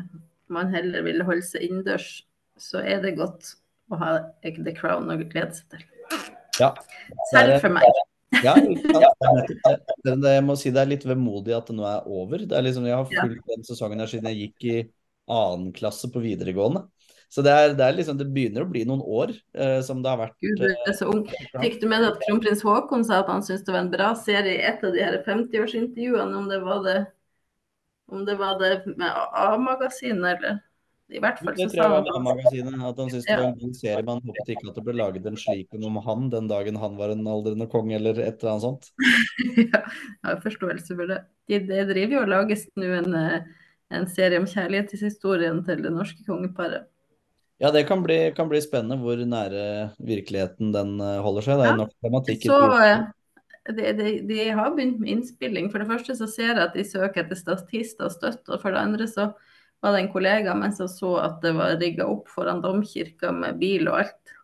man 0.53 0.71
heller 0.73 1.05
vil 1.05 1.23
holde 1.25 1.45
seg 1.45 1.67
innendørs, 1.67 2.09
så 2.57 2.81
er 2.85 3.01
det 3.03 3.17
godt 3.19 3.55
å 3.91 3.99
ha 4.01 4.11
The 4.41 4.73
Crown 4.77 5.11
å 5.11 5.17
glede 5.21 5.53
seg 5.57 5.75
til. 5.75 5.85
Ja. 6.61 6.73
Selv 7.33 7.59
for 7.63 7.77
meg. 7.77 7.88
Ja, 8.43 8.51
det, 10.03 10.15
jeg 10.27 10.43
må 10.43 10.57
si 10.59 10.71
det 10.73 10.81
er 10.81 10.89
litt 10.89 11.05
vemodig 11.07 11.53
at 11.55 11.69
det 11.69 11.75
nå 11.77 11.85
er 11.88 12.03
over. 12.03 12.41
Det 12.43 12.57
er 12.57 12.65
liksom, 12.65 12.83
jeg 12.89 12.97
har 12.97 13.05
fulgt 13.07 13.47
den 13.47 13.63
sesongen 13.63 14.01
her 14.03 14.09
siden 14.11 14.27
jeg 14.27 14.49
gikk 14.49 14.65
i 14.67 14.73
annen 15.31 15.71
klasse 15.75 16.09
på 16.11 16.21
videregående. 16.23 16.85
Så 17.35 17.43
det 17.43 17.51
er, 17.51 17.73
det 17.75 17.83
er 17.83 17.97
liksom, 17.97 18.19
det 18.19 18.29
begynner 18.31 18.63
å 18.63 18.69
bli 18.69 18.85
noen 18.88 19.01
år 19.01 19.33
eh, 19.33 19.79
som 19.83 19.99
det 20.03 20.11
har 20.11 20.21
vært. 20.21 20.38
Gud, 20.39 20.61
du 20.61 20.69
er 20.71 20.95
så 20.95 21.09
ung. 21.11 21.25
Fikk 21.57 21.81
du 21.81 21.89
med 21.91 22.05
deg 22.05 22.13
at 22.13 22.21
kronprins 22.21 22.63
Haakon 22.63 23.03
sa 23.07 23.23
at 23.23 23.31
han 23.31 23.43
syntes 23.43 23.65
det 23.67 23.75
var 23.75 23.83
en 23.83 23.91
bra 23.91 24.13
serie 24.19 24.53
i 24.55 24.63
et 24.69 24.85
av 24.85 24.95
de 24.95 25.03
her 25.03 25.17
50-årsintervjuene, 25.25 26.38
om 26.38 26.47
det 26.51 26.61
var 26.63 26.85
det 26.85 26.99
om 28.13 28.21
det 28.25 28.38
var 28.38 28.59
det 28.61 28.85
med 28.85 29.09
A-magasinet, 29.33 30.38
eller? 30.38 30.61
I 31.13 31.19
hvert 31.21 31.38
fall 31.38 31.53
så 31.53 31.67
tror 31.69 31.83
sa 31.83 31.97
han 32.15 32.23
magasinet 32.25 32.85
at 32.88 32.99
han 33.01 33.09
syntes 33.11 33.27
det 33.27 33.35
var 33.38 33.47
en 33.51 33.59
god 33.59 33.75
serie. 33.77 34.05
Man 34.07 34.23
håpet 34.25 34.53
ikke 34.55 34.69
at 34.71 34.77
det 34.77 34.83
ble 34.88 34.95
laget 34.97 35.27
en 35.29 35.38
slik 35.38 35.75
en 35.77 35.85
om 35.89 35.99
han 36.01 36.31
den 36.33 36.47
dagen 36.49 36.79
han 36.81 36.95
var 36.97 37.13
en 37.13 37.27
aldrende 37.29 37.67
konge, 37.69 37.97
eller 37.99 38.21
et 38.23 38.39
eller 38.39 38.55
annet 38.55 38.65
sånt. 38.65 38.89
ja, 39.59 39.83
jeg 39.83 40.25
har 40.25 40.41
forståelse 40.45 40.97
for 40.97 41.13
det. 41.13 41.19
De, 41.49 41.59
de 41.67 41.83
driver 41.91 42.17
jo 42.17 42.23
og 42.23 42.33
lages 42.33 42.65
nå 42.79 42.89
en, 43.01 43.19
eh, 43.19 43.64
en 43.93 44.08
serie 44.10 44.41
om 44.41 44.48
kjærlighetshistorien 44.50 45.62
til 45.67 45.84
det 45.86 45.93
norske 45.93 46.26
kongeparet. 46.26 46.88
Ja, 47.62 47.71
det 47.71 47.86
kan 47.88 48.02
bli, 48.04 48.17
kan 48.36 48.50
bli 48.52 48.60
spennende 48.63 48.98
hvor 49.00 49.19
nære 49.19 49.91
virkeligheten 50.04 50.74
den 50.76 50.98
eh, 51.00 51.21
holder 51.24 51.45
seg. 51.45 51.62
Det 51.62 51.69
er 51.69 51.78
nok 51.80 51.93
tematikk. 52.04 52.48
Så 52.50 52.58
eh, 52.84 53.06
de, 53.71 53.93
de, 53.95 54.10
de 54.28 54.48
har 54.50 54.74
begynt 54.76 55.00
med 55.00 55.13
innspilling. 55.13 55.69
For 55.71 55.82
det 55.82 55.89
første 55.89 56.17
så 56.19 56.28
ser 56.30 56.52
jeg 56.52 56.63
at 56.65 56.76
de 56.76 56.84
søker 56.88 57.24
etter 57.24 57.39
statister 57.39 58.10
og 58.10 58.15
støtte, 58.17 58.52
og 58.52 58.60
for 58.60 58.76
det 58.76 58.84
andre 58.84 59.08
så 59.08 59.30
var 59.84 59.95
det 59.95 60.04
en 60.04 60.12
kollega 60.12 60.56
mens 60.58 60.82
jeg 60.82 60.91
så 60.91 61.15
at 61.21 61.39
det 61.43 61.54
var 61.56 61.78
rigga 61.80 62.08
opp 62.10 62.30
foran 62.34 62.63
domkirka 62.63 63.32
med 63.36 63.60
bil 63.62 63.88
og 63.91 64.02
alt. 64.04 64.36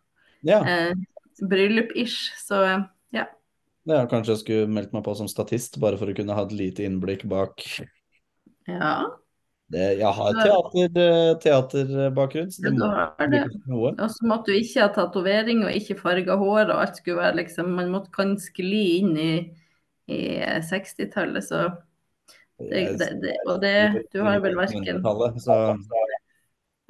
Ja, 0.47 0.61
Eh, 0.65 0.93
Bryllup-ish. 1.41 2.31
Så 2.37 2.63
eh, 2.63 2.83
ja. 3.17 3.25
ja, 3.89 4.05
kanskje 4.07 4.37
jeg 4.37 4.43
skulle 4.45 4.71
meldt 4.71 4.95
meg 4.95 5.03
på 5.05 5.17
som 5.17 5.29
statist, 5.29 5.81
bare 5.83 5.99
for 5.99 6.11
å 6.11 6.15
kunne 6.15 6.37
ha 6.37 6.45
et 6.47 6.55
lite 6.55 6.85
innblikk 6.87 7.27
bak 7.29 7.65
ja. 8.69 8.93
Det. 9.71 9.87
Jeg 9.99 10.13
har 10.17 10.37
teater, 10.37 10.97
eh, 11.01 11.31
teaterbakgrunn, 11.43 12.51
så 12.53 12.63
det 12.65 12.73
må 12.75 12.89
har 12.91 13.29
det. 13.31 13.43
til 13.51 13.61
noe. 13.71 13.93
Og 13.95 14.11
så 14.13 14.27
måtte 14.29 14.51
du 14.51 14.57
ikke 14.57 14.83
ha 14.83 14.89
tatovering 14.95 15.63
og 15.65 15.77
ikke 15.77 15.99
farga 15.99 16.37
hår, 16.39 16.65
og 16.69 16.81
alt 16.83 16.99
skulle 16.99 17.21
være 17.21 17.39
liksom 17.41 17.71
Man 17.77 17.91
måtte 17.93 18.11
kan 18.15 18.35
skli 18.41 18.83
inn 18.99 19.15
i, 19.17 19.31
i 20.11 20.21
60-tallet, 20.67 21.43
så 21.47 21.63
det, 22.61 22.83
det, 22.99 23.09
det, 23.23 23.35
Og 23.49 23.61
det 23.63 23.75
Du 24.13 24.21
har 24.21 24.37
vel 24.43 24.59
verken 24.59 24.83
1900-tallet, 24.85 25.39
ikke 25.41 26.19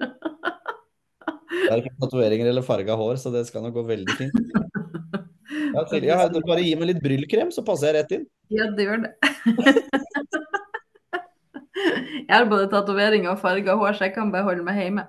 Verken 1.71 1.95
tatoveringer 2.01 2.47
eller 2.49 2.65
farga 2.65 2.95
hår, 2.99 3.15
så 3.21 3.31
det 3.31 3.45
skal 3.47 3.63
nok 3.65 3.79
gå 3.79 3.87
veldig 3.95 4.19
fint. 4.19 4.41
Ja, 5.71 5.83
til, 5.87 6.03
ja, 6.03 6.17
bare 6.47 6.63
gi 6.63 6.71
meg 6.75 6.89
litt 6.89 7.01
bryllkrem, 7.03 7.51
så 7.55 7.63
passer 7.63 7.91
jeg 7.91 7.95
rett 7.95 8.13
inn. 8.17 8.23
Ja, 8.51 8.65
det 8.75 8.87
gjør 8.87 9.03
det. 9.05 9.11
Jeg 12.27 12.33
har 12.33 12.47
både 12.49 12.69
tatoveringer 12.71 13.33
og 13.33 13.41
farga 13.41 13.75
hår, 13.79 13.97
så 13.97 14.07
jeg 14.07 14.13
kan 14.15 14.29
bare 14.31 14.45
holde 14.47 14.63
meg 14.65 14.77
hjemme. 14.79 15.03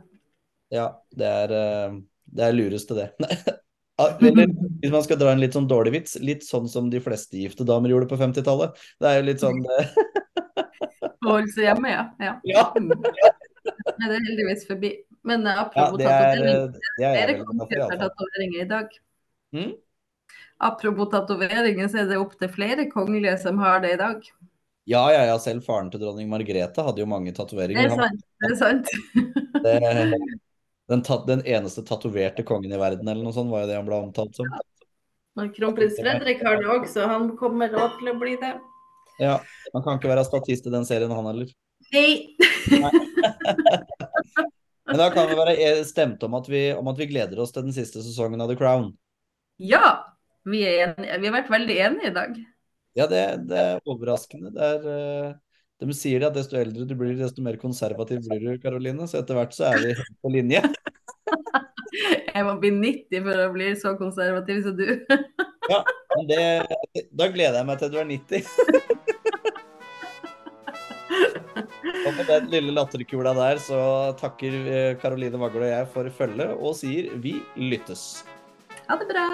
Ja, 0.73 0.89
det 1.15 1.29
er, 1.29 1.53
eh, 1.55 1.99
det 2.33 2.47
er 2.47 2.57
lureste, 2.57 2.99
det. 2.99 3.11
Ah, 4.01 4.15
hvis 4.19 4.91
man 4.91 5.03
skal 5.05 5.19
dra 5.21 5.35
en 5.35 5.39
litt 5.43 5.53
sånn 5.53 5.67
dårlig 5.69 5.93
vits, 5.93 6.15
litt 6.25 6.47
sånn 6.47 6.65
som 6.67 6.87
de 6.91 6.99
fleste 7.05 7.37
gifte 7.37 7.63
damer 7.69 7.93
gjorde 7.93 8.09
på 8.11 8.17
50-tallet. 8.19 8.81
Det 8.99 9.11
er 9.11 9.19
jo 9.19 9.27
litt 9.29 9.43
sånn 9.45 9.61
eh, 9.61 9.91
Holde 11.29 11.53
seg 11.53 11.69
hjemme, 11.69 11.93
ja. 11.93 12.07
ja. 12.25 12.33
Ja. 12.49 12.65
Det 12.73 14.09
er 14.09 14.17
heldigvis 14.17 14.65
forbi. 14.67 14.95
Men 15.29 15.47
eh, 15.47 15.61
Ja, 15.61 15.67
apropos 15.69 16.01
det 16.01 16.09
er, 16.09 16.41
det 16.73 17.11
er 17.13 17.35
flere 17.69 17.85
har 17.93 18.01
tatoveringer 18.01 18.65
i 18.65 18.69
dag. 18.73 18.97
Mm? 19.55 19.71
Apropos 20.73 21.13
tatoveringer, 21.13 21.93
så 21.93 22.03
er 22.03 22.11
det 22.11 22.19
opptil 22.23 22.51
flere 22.51 22.89
kongelige 22.91 23.37
som 23.45 23.61
har 23.63 23.85
det 23.85 23.95
i 23.97 24.01
dag. 24.01 24.33
Ja, 24.91 25.03
ja, 25.15 25.25
ja. 25.29 25.39
Selv 25.39 25.63
faren 25.67 25.91
til 25.93 26.01
dronning 26.03 26.29
Margrethe 26.31 26.83
hadde 26.83 27.03
jo 27.03 27.07
mange 27.07 27.31
Det 27.33 27.77
er 27.79 27.93
sant. 27.95 28.25
Det 28.43 28.51
er 28.51 28.57
sant. 28.59 28.89
det- 29.63 30.39
Den, 30.91 31.01
den 31.29 31.43
eneste 31.47 31.85
tatoverte 31.87 32.43
kongen 32.45 32.73
i 32.75 32.77
verden, 32.77 33.07
eller 33.09 33.23
noe 33.25 33.33
sånt, 33.33 33.49
var 33.51 33.63
jo 33.63 33.69
det 33.71 33.77
han 33.79 33.87
ble 33.87 34.01
omtalt 34.03 34.35
som. 34.37 34.49
Ja. 34.51 35.47
Kronprins 35.55 35.95
Fredrik 35.97 36.43
har 36.45 36.59
det 36.61 36.67
òg, 36.69 36.85
så 36.91 37.07
han 37.09 37.31
kommer 37.39 37.71
råd 37.73 37.95
til 38.01 38.11
å 38.13 38.17
bli 38.21 38.35
det. 38.43 38.51
Ja, 39.23 39.39
Han 39.73 39.85
kan 39.87 39.97
ikke 40.01 40.11
være 40.11 40.25
statist 40.27 40.67
i 40.67 40.73
den 40.75 40.85
serien, 40.85 41.15
han 41.15 41.29
heller. 41.31 41.49
Nei 41.95 42.37
Men 44.87 44.99
da 44.99 45.09
kan 45.15 45.29
vi 45.31 45.37
være 45.39 45.55
e- 45.57 45.85
stemt 45.89 46.23
om 46.27 46.35
at 46.35 46.49
vi, 46.51 46.73
om 46.75 46.89
at 46.91 46.99
vi 46.99 47.07
gleder 47.07 47.39
oss 47.41 47.53
til 47.55 47.65
den 47.65 47.73
siste 47.77 48.03
sesongen 48.03 48.41
av 48.43 48.51
The 48.51 48.59
Crown. 48.59 48.91
Ja! 49.63 50.09
Vi, 50.45 50.65
er 50.67 50.91
enige. 50.91 51.19
vi 51.23 51.29
har 51.31 51.37
vært 51.39 51.53
veldig 51.55 51.77
enige 51.87 52.09
i 52.11 52.15
dag. 52.17 52.33
Ja, 52.99 53.07
det, 53.09 53.23
det 53.49 53.59
er 53.59 53.81
overraskende. 53.89 54.53
Det 54.53 54.69
er, 54.77 54.89
eh, 54.93 55.33
de 55.83 55.97
sier 55.97 56.21
det 56.21 56.29
at 56.29 56.37
desto 56.37 56.59
eldre 56.61 56.85
du 56.87 56.95
blir, 56.99 57.15
desto 57.19 57.45
mer 57.45 57.57
konservativ 57.61 58.21
blir 58.27 58.43
du, 58.45 58.51
Karoline. 58.63 59.09
Så 59.09 59.23
etter 59.23 59.39
hvert 59.39 59.57
så 59.57 59.71
er 59.71 59.79
vi 59.87 59.95
på 60.21 60.33
linje. 60.33 60.63
Jeg 62.33 62.45
må 62.47 62.55
bli 62.61 62.71
90 62.73 63.25
for 63.27 63.41
å 63.43 63.51
bli 63.53 63.73
så 63.81 63.95
konservativ 64.01 64.63
som 64.69 64.77
du. 64.79 64.87
Ja, 65.71 65.79
men 66.17 66.27
det, 66.27 67.07
da 67.15 67.29
gleder 67.31 67.61
jeg 67.61 67.67
meg 67.69 67.79
til 67.79 67.93
du 67.93 68.01
er 68.01 68.09
90. 68.09 68.43
Og 72.03 72.17
med 72.17 72.27
den 72.27 72.51
lille 72.51 72.75
latterkula 72.75 73.31
der 73.39 73.63
så 73.63 73.81
takker 74.19 74.59
eh, 74.67 74.99
Karoline 74.99 75.39
Vagle 75.39 75.69
og 75.69 75.71
jeg 75.71 75.91
for 75.95 76.11
følget 76.19 76.59
og 76.59 76.75
sier 76.83 77.15
vi 77.23 77.39
lyttes. 77.55 78.25
Ha 78.89 78.99
det 78.99 79.07
bra. 79.15 79.29